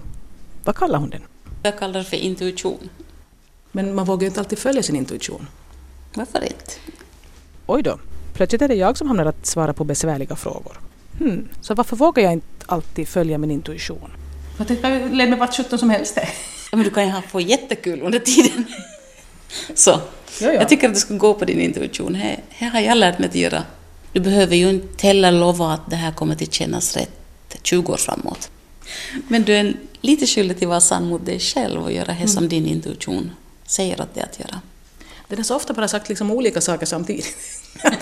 vad 0.63 0.75
kallar 0.75 0.99
hon 0.99 1.09
den? 1.09 1.21
Jag 1.63 1.79
kallar 1.79 1.99
det 1.99 2.05
för 2.05 2.17
intuition. 2.17 2.89
Men 3.71 3.95
man 3.95 4.05
vågar 4.05 4.21
ju 4.21 4.27
inte 4.27 4.39
alltid 4.39 4.59
följa 4.59 4.83
sin 4.83 4.95
intuition. 4.95 5.47
Varför 6.13 6.43
inte? 6.43 6.71
Oj 7.65 7.83
då, 7.83 7.99
plötsligt 8.33 8.61
är 8.61 8.67
det 8.67 8.75
jag 8.75 8.97
som 8.97 9.07
hamnar 9.07 9.25
att 9.25 9.45
svara 9.45 9.73
på 9.73 9.83
besvärliga 9.83 10.35
frågor. 10.35 10.79
Hmm. 11.19 11.47
Så 11.61 11.73
varför 11.73 11.95
vågar 11.95 12.23
jag 12.23 12.33
inte 12.33 12.65
alltid 12.65 13.07
följa 13.07 13.37
min 13.37 13.51
intuition? 13.51 14.11
Jag 14.57 14.67
tänker 14.67 15.09
leda 15.09 15.29
mig 15.29 15.39
vart 15.39 15.55
sjutton 15.55 15.79
som 15.79 15.89
helst. 15.89 16.17
Ja, 16.71 16.77
men 16.77 16.83
du 16.83 16.89
kan 16.89 17.05
ju 17.05 17.11
ha 17.11 17.21
få 17.21 17.41
jättekul 17.41 18.01
under 18.01 18.19
tiden. 18.19 18.65
Så, 19.75 19.99
Ja, 20.41 20.47
ja. 20.47 20.53
jag 20.53 20.69
tycker 20.69 20.87
att 20.87 20.93
du 20.93 20.99
ska 20.99 21.13
gå 21.13 21.33
på 21.33 21.45
din 21.45 21.59
intuition. 21.59 22.13
Det, 22.13 22.39
det 22.59 22.65
har 22.65 22.79
jag 22.79 22.97
lärt 22.97 23.19
mig 23.19 23.29
att 23.29 23.35
göra. 23.35 23.63
Du 24.11 24.19
behöver 24.19 24.55
ju 24.55 24.69
inte 24.69 25.07
heller 25.07 25.31
lova 25.31 25.73
att 25.73 25.89
det 25.89 25.95
här 25.95 26.11
kommer 26.11 26.33
att 26.33 26.53
kännas 26.53 26.97
rätt 26.97 27.11
20 27.63 27.93
år 27.93 27.97
framåt. 27.97 28.49
Men 29.27 29.43
du 29.43 29.53
är 29.53 29.73
lite 30.03 30.27
skyldig 30.27 30.57
till 30.57 30.67
att 30.67 30.69
vara 30.69 30.81
sann 30.81 31.07
mot 31.07 31.25
dig 31.25 31.39
själv 31.39 31.83
och 31.83 31.91
göra 31.91 32.15
det 32.21 32.27
som 32.27 32.47
din 32.47 32.67
intuition 32.67 33.31
säger 33.65 34.01
att 34.01 34.13
det 34.13 34.19
är 34.19 34.23
att 34.25 34.39
göra. 34.39 34.61
Den 35.27 35.37
har 35.37 35.43
så 35.43 35.55
ofta 35.55 35.73
bara 35.73 35.87
sagt 35.87 36.09
liksom 36.09 36.31
olika 36.31 36.61
saker 36.61 36.85
samtidigt. 36.85 37.35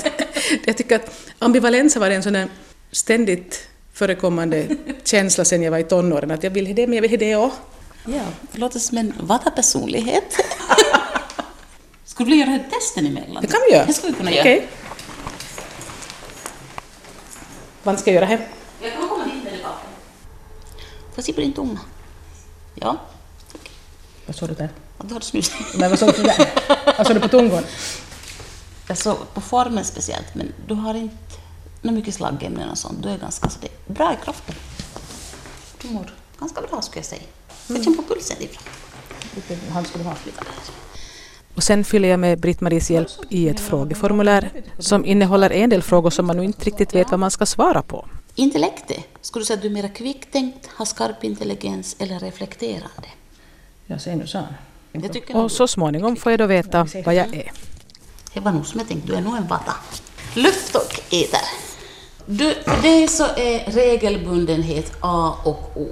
jag 0.65 0.77
tycker 0.77 0.95
att 0.95 1.19
ambivalens 1.39 1.95
varit 1.95 2.15
en 2.15 2.23
sån 2.23 2.33
där 2.33 2.47
ständigt 2.91 3.67
förekommande 3.93 4.67
känsla 5.03 5.45
sen 5.45 5.63
jag 5.63 5.71
var 5.71 5.77
i 5.77 5.83
tonåren. 5.83 6.31
Att 6.31 6.43
jag 6.43 6.51
vill 6.51 6.75
det, 6.75 6.87
men 6.87 6.95
jag 6.95 7.01
vill 7.01 7.19
det 7.19 7.35
också. 7.35 7.57
Ja, 8.05 8.23
det 8.51 8.57
låter 8.59 8.79
som 8.79 8.97
en 8.97 9.13
vata-personlighet. 9.19 10.37
Skulle 12.05 12.29
du 12.29 12.35
göra 12.35 12.59
testen 12.71 13.05
emellan? 13.05 13.41
Det 13.41 13.47
kan 13.47 13.59
vi 13.69 13.75
göra. 13.75 13.85
Det 13.85 13.93
skulle 13.93 14.11
vi 14.11 14.17
kunna 14.17 14.31
göra. 14.31 14.41
Okej. 14.41 14.67
Vad 17.83 17.99
ska 17.99 18.09
jag 18.11 18.15
göra 18.15 18.25
här? 18.25 18.47
Jag 18.81 18.93
kan 18.93 19.09
komma 19.09 19.23
dit 19.23 19.43
med 19.43 19.53
det 19.53 19.59
jag 21.15 21.25
se 21.25 21.33
på 21.33 21.41
din 21.41 21.53
tunga? 21.53 21.79
Ja, 22.75 22.97
Vad 24.25 24.35
sa 24.35 24.47
du 24.47 24.53
där? 24.53 24.69
att 24.97 25.07
du 25.07 25.13
har 25.13 25.21
snus. 25.21 25.51
Men 25.77 25.89
vad 25.89 25.99
sa 25.99 26.11
du 26.11 26.23
där? 26.23 26.49
Vad 26.97 27.07
sa 27.07 27.13
du 27.13 27.19
på 27.19 27.27
tungan? 27.27 27.63
Jag 28.87 28.97
såg 28.97 29.17
på 29.33 29.41
formen 29.41 29.85
speciellt, 29.85 30.35
men 30.35 30.53
du 30.67 30.73
har 30.73 30.93
inte 30.93 31.15
något 31.81 31.93
mycket 31.93 32.13
slaggämnen 32.13 32.69
och 32.69 32.77
sånt. 32.77 33.03
Du 33.03 33.09
är 33.09 33.17
ganska 33.17 33.49
så 33.49 33.59
det 33.61 33.67
är 33.67 33.93
bra 33.93 34.13
i 34.13 34.23
kroppen. 34.23 34.55
Du 35.81 35.87
mår 35.87 36.13
ganska 36.39 36.61
bra 36.61 36.81
skulle 36.81 36.99
jag 36.99 37.05
säga. 37.05 37.21
Jag 37.67 37.83
känner 37.83 37.97
på 37.97 38.03
pulsen 38.03 38.37
ifrån. 38.41 38.63
Vilken 39.35 39.71
hand 39.73 39.87
ska 39.87 39.97
du 39.97 40.03
ha? 40.03 40.15
Och 41.55 41.63
sen 41.63 41.83
fyller 41.83 42.09
jag 42.09 42.19
med 42.19 42.39
Britt-Maries 42.39 42.91
hjälp 42.91 43.09
i 43.29 43.49
ett 43.49 43.59
frågeformulär 43.59 44.49
som 44.79 45.05
innehåller 45.05 45.49
en 45.49 45.69
del 45.69 45.81
frågor 45.83 46.09
som 46.09 46.25
man 46.25 46.37
nu 46.37 46.43
inte 46.43 46.65
riktigt 46.65 46.95
vet 46.95 47.11
vad 47.11 47.19
man 47.19 47.31
ska 47.31 47.45
svara 47.45 47.81
på. 47.81 48.07
Intellektet, 48.35 48.99
skulle 49.21 49.41
du 49.41 49.45
säga 49.45 49.55
att 49.55 49.61
du 49.61 49.67
är 49.67 49.71
mera 49.71 49.89
kvicktänkt, 49.89 50.69
har 50.75 50.85
skarp 50.85 51.23
intelligens 51.23 51.95
eller 51.99 52.19
reflekterande? 52.19 53.07
Jag 53.85 54.01
säger 54.01 54.17
nu 54.17 54.27
så. 54.27 54.43
Och 55.33 55.51
så 55.51 55.67
småningom 55.67 56.15
får 56.15 56.31
jag 56.31 56.39
då 56.39 56.45
veta 56.45 56.87
vad 57.05 57.15
jag 57.15 57.35
är. 57.35 57.51
Det 58.33 58.39
var 58.39 58.51
nog 58.51 58.65
som 58.65 58.79
jag 58.79 58.87
tänkte, 58.89 59.07
du 59.07 59.15
är 59.15 59.21
nog 59.21 59.37
en 59.37 59.47
vata. 59.47 59.73
Luft 60.35 60.75
och 60.75 61.13
eter. 61.13 61.41
Du, 62.25 62.53
för 62.65 62.81
dig 62.81 63.07
så 63.07 63.23
är 63.23 63.71
regelbundenhet 63.71 64.93
A 64.99 65.35
och 65.45 65.71
O. 65.75 65.87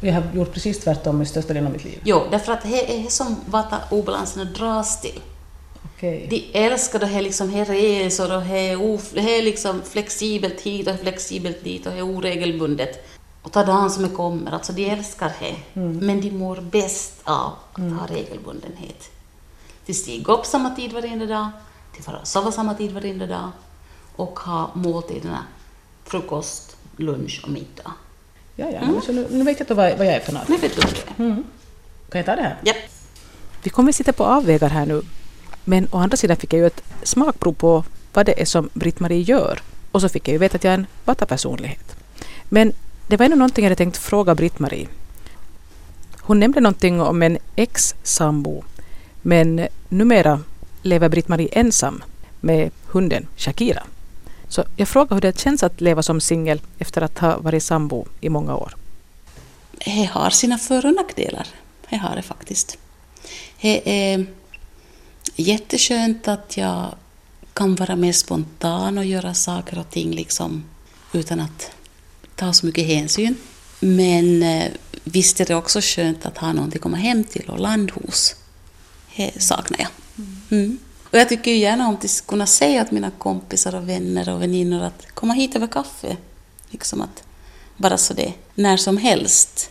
Jag 0.00 0.14
har 0.14 0.22
gjort 0.34 0.52
precis 0.52 0.80
tvärtom 0.80 1.22
i 1.22 1.26
största 1.26 1.52
delen 1.52 1.66
av 1.66 1.72
mitt 1.72 1.84
liv. 1.84 2.00
Jo, 2.04 2.22
därför 2.30 2.52
att 2.52 2.62
det 2.62 3.04
är 3.04 3.08
som 3.08 3.36
vata-obalanserna 3.46 4.44
dras 4.44 5.00
till. 5.00 5.20
Okej. 5.98 6.26
De 6.30 6.50
älskar 6.52 6.98
det 6.98 7.06
här 7.06 7.22
liksom, 7.22 7.50
här 7.50 7.64
resor 7.64 8.36
och 8.36 8.42
här, 8.42 8.82
of, 8.82 9.14
här 9.16 9.42
liksom 9.42 9.82
flexibelt 9.82 10.60
hit 10.60 10.88
och 10.88 11.00
flexibelt 11.00 11.64
dit 11.64 11.86
och 11.86 11.92
här 11.92 12.02
oregelbundet. 12.02 13.08
Och 13.42 13.52
ta 13.52 13.64
dagen 13.64 13.90
som 13.90 14.02
det 14.02 14.08
kommer, 14.08 14.52
alltså 14.52 14.72
de 14.72 14.90
älskar 14.90 15.32
det. 15.40 15.56
Men 15.80 16.20
de 16.20 16.30
mår 16.30 16.56
bäst 16.56 17.20
av 17.24 17.52
att 17.72 17.92
ha 17.92 18.06
regelbundenhet. 18.06 19.10
De 19.86 19.94
stiger 19.94 20.30
upp 20.30 20.46
samma 20.46 20.70
tid 20.70 20.92
varenda 20.92 21.26
dag, 21.26 21.48
de 21.96 22.02
får 22.02 22.20
sova 22.24 22.52
samma 22.52 22.74
tid 22.74 22.92
varenda 22.92 23.26
dag 23.26 23.50
och 24.16 24.38
ha 24.38 24.70
måltiderna 24.74 25.44
frukost, 26.04 26.76
lunch 26.96 27.40
och 27.44 27.50
middag. 27.50 27.92
Ja, 28.56 28.70
ja. 28.70 29.00
Så 29.06 29.12
nu, 29.12 29.26
nu 29.30 29.44
vet 29.44 29.60
jag 29.60 29.76
vad, 29.76 29.98
vad 29.98 30.06
jag 30.06 30.14
är 30.14 30.20
för 30.20 30.32
något. 30.32 30.48
Nu 30.48 30.56
vet 30.56 30.76
du 30.76 30.80
vad 30.80 30.92
det 30.92 31.24
är. 31.24 31.42
Kan 32.10 32.18
jag 32.18 32.26
ta 32.26 32.36
det 32.36 32.42
här? 32.42 32.56
Ja. 32.64 32.74
Vi 33.62 33.70
kommer 33.70 33.92
sitta 33.92 34.12
på 34.12 34.24
avvägar 34.24 34.68
här 34.68 34.86
nu. 34.86 35.02
Men 35.68 35.88
å 35.90 35.98
andra 35.98 36.16
sidan 36.16 36.36
fick 36.36 36.52
jag 36.52 36.60
ju 36.60 36.66
ett 36.66 36.82
smakprov 37.02 37.52
på 37.52 37.84
vad 38.12 38.26
det 38.26 38.40
är 38.40 38.44
som 38.44 38.68
Britt-Marie 38.72 39.22
gör. 39.22 39.62
Och 39.92 40.00
så 40.00 40.08
fick 40.08 40.28
jag 40.28 40.32
ju 40.32 40.38
veta 40.38 40.56
att 40.56 40.64
jag 40.64 40.70
är 40.70 40.78
en 40.78 40.86
vata-personlighet. 41.04 41.96
Men 42.44 42.72
det 43.06 43.16
var 43.16 43.24
ändå 43.24 43.36
någonting 43.36 43.64
jag 43.64 43.70
hade 43.70 43.76
tänkt 43.76 43.96
fråga 43.96 44.34
Britt-Marie. 44.34 44.88
Hon 46.20 46.40
nämnde 46.40 46.60
någonting 46.60 47.00
om 47.00 47.22
en 47.22 47.38
ex-sambo. 47.56 48.62
Men 49.22 49.68
numera 49.88 50.40
lever 50.82 51.08
Britt-Marie 51.08 51.48
ensam 51.52 52.02
med 52.40 52.70
hunden 52.86 53.26
Shakira. 53.36 53.82
Så 54.48 54.64
jag 54.76 54.88
frågar 54.88 55.16
hur 55.16 55.20
det 55.20 55.38
känns 55.38 55.62
att 55.62 55.80
leva 55.80 56.02
som 56.02 56.20
singel 56.20 56.60
efter 56.78 57.02
att 57.02 57.18
ha 57.18 57.38
varit 57.38 57.62
sambo 57.62 58.06
i 58.20 58.28
många 58.28 58.56
år. 58.56 58.76
Det 59.84 60.10
har 60.12 60.30
sina 60.30 60.58
för 60.58 60.86
och 60.86 60.94
nackdelar. 60.94 61.46
Det 61.90 61.96
har 61.96 62.16
det 62.16 62.22
faktiskt. 62.22 62.78
Det 63.60 64.12
är 64.12 64.26
jätteskönt 65.42 66.28
att 66.28 66.56
jag 66.56 66.94
kan 67.52 67.74
vara 67.74 67.96
mer 67.96 68.12
spontan 68.12 68.98
och 68.98 69.04
göra 69.04 69.34
saker 69.34 69.78
och 69.78 69.90
ting 69.90 70.10
liksom 70.10 70.64
utan 71.12 71.40
att 71.40 71.70
ta 72.36 72.52
så 72.52 72.66
mycket 72.66 72.86
hänsyn. 72.86 73.36
Men 73.80 74.42
eh, 74.42 74.64
visst 75.04 75.40
är 75.40 75.46
det 75.46 75.54
också 75.54 75.80
skönt 75.82 76.26
att 76.26 76.38
ha 76.38 76.52
någon 76.52 76.68
att 76.68 76.80
komma 76.80 76.96
hem 76.96 77.24
till 77.24 77.50
och 77.50 77.60
land 77.60 77.90
hos. 77.90 78.36
Det 79.16 79.42
saknar 79.42 79.78
jag. 79.78 79.88
Mm. 80.50 80.78
Och 81.10 81.18
jag 81.18 81.28
tycker 81.28 81.50
ju 81.50 81.56
gärna 81.56 81.88
om 81.88 81.94
att 81.94 82.26
kunna 82.26 82.46
säga 82.46 82.82
åt 82.82 82.90
mina 82.90 83.10
kompisar 83.10 83.74
och 83.74 83.88
vänner 83.88 84.28
och 84.28 84.42
väninnor 84.42 84.82
att 84.82 85.06
komma 85.14 85.32
hit 85.32 85.56
över 85.56 85.66
kaffe. 85.66 86.16
Liksom 86.70 87.00
att 87.00 87.22
bara 87.76 87.98
så 87.98 88.14
det, 88.14 88.32
när 88.54 88.76
som 88.76 88.96
helst. 88.96 89.70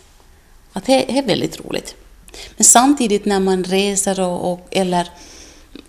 Att 0.72 0.86
det 0.86 1.18
är 1.18 1.22
väldigt 1.22 1.60
roligt. 1.60 1.94
Men 2.56 2.64
samtidigt 2.64 3.24
när 3.24 3.40
man 3.40 3.64
reser 3.64 4.20
och, 4.20 4.52
och, 4.52 4.68
eller 4.70 5.10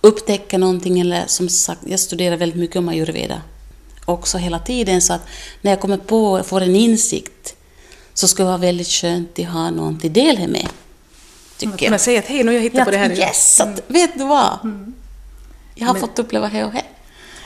upptäcker 0.02 0.58
någonting, 0.58 1.00
eller 1.00 1.24
som 1.28 1.50
sagt, 1.50 1.82
jag 1.86 2.00
studerar 2.00 2.38
väldigt 2.38 2.60
mycket 2.60 2.76
om 2.76 2.90
ayurveda 2.90 3.42
också 4.06 4.38
hela 4.38 4.60
tiden, 4.60 5.02
så 5.02 5.14
att 5.14 5.22
när 5.62 5.72
jag 5.72 5.80
kommer 5.80 5.98
på 5.98 6.32
och 6.32 6.46
får 6.46 6.62
en 6.62 6.76
insikt 6.76 7.56
så 8.14 8.28
skulle 8.28 8.46
det 8.46 8.50
vara 8.50 8.58
väldigt 8.58 8.88
skönt 8.88 9.40
att 9.40 9.46
ha 9.46 9.72
någon 9.72 10.00
till 10.00 10.14
del 10.14 10.48
med. 10.48 10.70
Tycker 11.58 11.72
jag. 11.72 11.80
Kunna 11.80 11.98
säga 11.98 12.20
att 12.20 12.26
hej, 12.26 12.44
nu 12.44 12.46
har 12.46 12.54
jag 12.54 12.62
hittat 12.62 12.86
på 12.86 12.92
det 12.92 12.98
här. 12.98 13.12
Yes, 13.12 13.60
att, 13.60 13.82
vet 13.88 14.18
du 14.18 14.26
vad? 14.26 14.60
Mm. 14.64 14.94
Jag 15.76 15.88
har 15.88 15.94
Men, 15.94 16.02
fått 16.02 16.20
uppleva 16.20 16.50
det 16.50 16.66
och 16.66 16.72
det. 16.72 16.84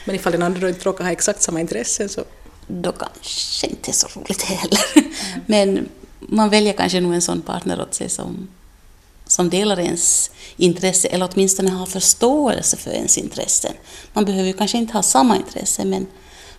Men 0.04 0.16
ifall 0.16 0.32
den 0.32 0.42
andra 0.42 0.68
inte 0.68 0.84
råkar 0.84 1.04
ha 1.04 1.10
exakt 1.10 1.42
samma 1.42 1.60
intressen 1.60 2.08
så? 2.08 2.24
Då 2.66 2.92
kanske 2.92 3.66
inte 3.66 3.90
är 3.90 3.92
så 3.92 4.08
roligt 4.14 4.42
heller. 4.42 4.80
Mm. 4.94 5.10
Men 5.46 5.88
man 6.20 6.50
väljer 6.50 6.72
kanske 6.72 7.00
nog 7.00 7.14
en 7.14 7.22
sån 7.22 7.40
partner 7.40 7.80
åt 7.80 7.94
sig 7.94 8.08
som, 8.08 8.48
som 9.34 9.50
delar 9.50 9.80
ens 9.80 10.30
intresse, 10.56 11.08
eller 11.08 11.28
åtminstone 11.32 11.70
har 11.70 11.86
förståelse 11.86 12.76
för 12.76 12.90
ens 12.90 13.18
intressen. 13.18 13.72
Man 14.12 14.24
behöver 14.24 14.46
ju 14.46 14.52
kanske 14.52 14.78
inte 14.78 14.92
ha 14.92 15.02
samma 15.02 15.36
intresse, 15.36 15.84
men 15.84 16.06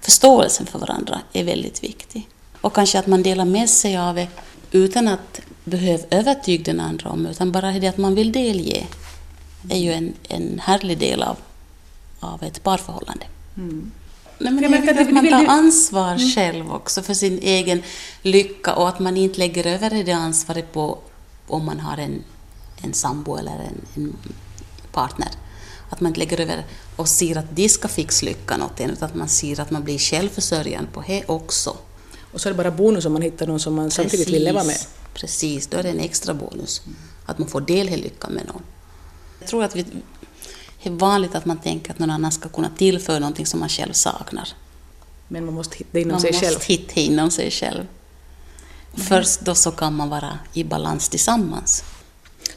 förståelsen 0.01 0.65
för 0.65 0.79
varandra 0.79 1.21
är 1.33 1.43
väldigt 1.43 1.83
viktig. 1.83 2.29
Och 2.61 2.73
kanske 2.73 2.99
att 2.99 3.07
man 3.07 3.23
delar 3.23 3.45
med 3.45 3.69
sig 3.69 3.97
av 3.97 4.15
det 4.15 4.27
utan 4.71 5.07
att 5.07 5.41
behöva 5.63 6.03
övertyga 6.09 6.63
den 6.63 6.79
andra 6.79 7.09
om, 7.09 7.25
utan 7.25 7.51
bara 7.51 7.71
det 7.71 7.87
att 7.87 7.97
man 7.97 8.15
vill 8.15 8.31
delge 8.31 8.87
är 9.69 9.77
ju 9.77 9.93
en, 9.93 10.13
en 10.29 10.61
härlig 10.63 10.97
del 10.97 11.23
av, 11.23 11.37
av 12.19 12.43
ett 12.43 12.63
parförhållande. 12.63 13.25
Mm. 13.57 13.91
Nej, 14.37 14.53
men 14.53 14.71
det 14.71 14.91
är 14.91 15.01
att 15.01 15.13
man 15.13 15.29
tar 15.29 15.45
ansvar 15.45 16.15
mm. 16.15 16.29
själv 16.29 16.73
också 16.73 17.01
för 17.01 17.13
sin 17.13 17.39
egen 17.39 17.83
lycka 18.21 18.73
och 18.73 18.87
att 18.89 18.99
man 18.99 19.17
inte 19.17 19.39
lägger 19.39 19.67
över 19.67 20.03
det 20.03 20.11
ansvaret 20.11 20.73
på 20.73 20.97
om 21.47 21.65
man 21.65 21.79
har 21.79 21.97
en, 21.97 22.23
en 22.81 22.93
sambo 22.93 23.37
eller 23.37 23.51
en, 23.51 23.81
en 23.95 24.17
partner. 24.91 25.29
Att 25.89 26.01
man 26.01 26.09
inte 26.09 26.19
lägger 26.19 26.41
över 26.41 26.65
och 26.95 27.07
ser 27.07 27.37
att 27.37 27.55
de 27.55 27.69
ska 27.69 27.87
fixa 27.87 28.25
lyckan 28.25 28.61
åt 28.61 28.79
en, 28.79 28.89
utan 28.89 29.09
att 29.09 29.15
man 29.15 29.27
ser 29.27 29.59
att 29.59 29.71
man 29.71 29.83
blir 29.83 29.97
självförsörjande 29.97 30.91
på 30.91 31.03
det 31.07 31.23
också. 31.27 31.77
Och 32.31 32.41
så 32.41 32.49
är 32.49 32.53
det 32.53 32.57
bara 32.57 32.71
bonus 32.71 33.05
om 33.05 33.13
man 33.13 33.21
hittar 33.21 33.47
någon 33.47 33.59
som 33.59 33.75
man 33.75 33.85
Precis. 33.85 33.95
samtidigt 33.95 34.27
vill 34.27 34.43
leva 34.43 34.63
med. 34.63 34.77
Precis, 35.13 35.67
då 35.67 35.77
är 35.77 35.83
det 35.83 35.89
en 35.89 35.99
extra 35.99 36.33
bonus. 36.33 36.81
Att 37.25 37.39
man 37.39 37.47
får 37.47 37.61
del 37.61 37.89
i 37.89 37.97
lyckan 37.97 38.31
med 38.31 38.47
någon. 38.47 38.61
Jag 39.39 39.49
tror 39.49 39.63
att 39.63 39.75
vi, 39.75 39.85
det 40.83 40.89
är 40.89 40.93
vanligt 40.93 41.35
att 41.35 41.45
man 41.45 41.57
tänker 41.57 41.91
att 41.91 41.99
någon 41.99 42.09
annan 42.09 42.31
ska 42.31 42.49
kunna 42.49 42.69
tillföra 42.77 43.19
någonting 43.19 43.45
som 43.45 43.59
man 43.59 43.69
själv 43.69 43.93
saknar. 43.93 44.49
Men 45.27 45.45
man 45.45 45.53
måste 45.53 45.77
hitta 45.77 45.99
inom 45.99 46.11
man 46.11 46.21
sig 46.21 46.33
själv? 46.33 46.43
Man 46.43 46.53
måste 46.53 46.73
hitta 46.73 46.99
inom 46.99 47.31
sig 47.31 47.51
själv. 47.51 47.87
Mm. 48.95 49.05
Först 49.07 49.41
då 49.41 49.55
så 49.55 49.71
kan 49.71 49.95
man 49.95 50.09
vara 50.09 50.39
i 50.53 50.63
balans 50.63 51.09
tillsammans. 51.09 51.83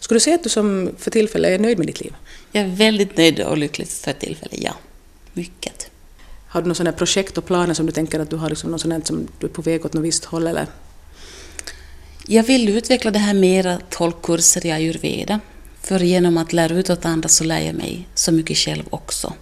Skulle 0.09 0.17
du 0.17 0.21
säga 0.21 0.37
att 0.37 0.43
du 0.43 0.49
som 0.49 0.91
för 0.99 1.11
tillfället 1.11 1.51
är 1.51 1.59
nöjd 1.59 1.79
med 1.79 1.87
ditt 1.87 2.01
liv? 2.01 2.15
Jag 2.53 2.65
är 2.65 2.69
väldigt 2.69 3.17
nöjd 3.17 3.41
och 3.41 3.59
lycklig 3.59 3.89
för 3.89 4.13
tillfället, 4.13 4.59
ja. 4.63 4.75
Mycket. 5.33 5.91
Har 6.49 6.63
du 6.63 6.69
några 6.69 6.93
projekt 6.93 7.39
och 7.39 7.47
planer 7.47 7.75
som 7.75 7.87
du 7.87 7.93
tänker 7.93 8.21
att 8.21 8.31
du 8.31 8.37
har 8.37 8.49
liksom 8.49 8.71
något 8.71 8.81
sånt 8.81 9.07
som 9.07 9.29
du 9.39 9.47
är 9.47 9.51
på 9.51 9.63
väg 9.63 9.87
åt 9.87 9.93
något 9.93 10.05
visst 10.05 10.25
håll 10.25 10.47
eller? 10.47 10.67
Jag 12.27 12.43
vill 12.43 12.69
utveckla 12.69 13.11
det 13.11 13.19
här 13.19 13.35
mera 13.35 13.79
tolkkurser 13.91 14.67
i 14.67 14.73
ayurveda. 14.73 15.41
För 15.83 16.01
genom 16.01 16.39
att 16.39 16.53
lära 16.53 16.75
ut 16.75 16.91
åt 16.91 17.05
andra 17.05 17.29
så 17.29 17.45
lär 17.45 17.61
jag 17.61 17.75
mig 17.75 18.09
så 18.15 18.33
mycket 18.33 18.57
själv 18.57 18.85
också. 18.91 19.33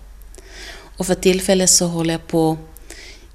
Och 0.97 1.07
för 1.07 1.15
tillfället 1.15 1.71
så 1.71 1.87
håller 1.87 2.15
jag 2.15 2.27
på... 2.27 2.59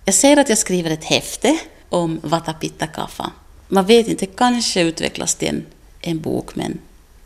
Jag 0.05 0.15
säger 0.15 0.37
att 0.37 0.49
jag 0.49 0.57
skriver 0.57 0.91
ett 0.91 1.03
häfte 1.03 1.59
om 1.89 2.19
Vata 2.23 2.53
Pitta 2.53 2.87
Kapha. 2.87 3.31
Man 3.67 3.85
vet 3.85 4.07
inte, 4.07 4.25
kanske 4.25 4.81
utvecklas 4.81 5.35
till 5.35 5.47
en, 5.47 5.65
en 6.01 6.19
bok, 6.19 6.55
men 6.55 6.79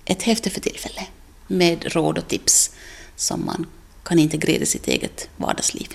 ett 0.05 0.23
häfte 0.23 0.49
för 0.49 0.61
tillfället 0.61 1.07
med 1.47 1.93
råd 1.93 2.17
och 2.17 2.27
tips 2.27 2.71
som 3.15 3.45
man 3.45 3.65
kan 4.03 4.19
integrera 4.19 4.63
i 4.63 4.65
sitt 4.65 4.87
eget 4.87 5.29
vardagsliv. 5.37 5.87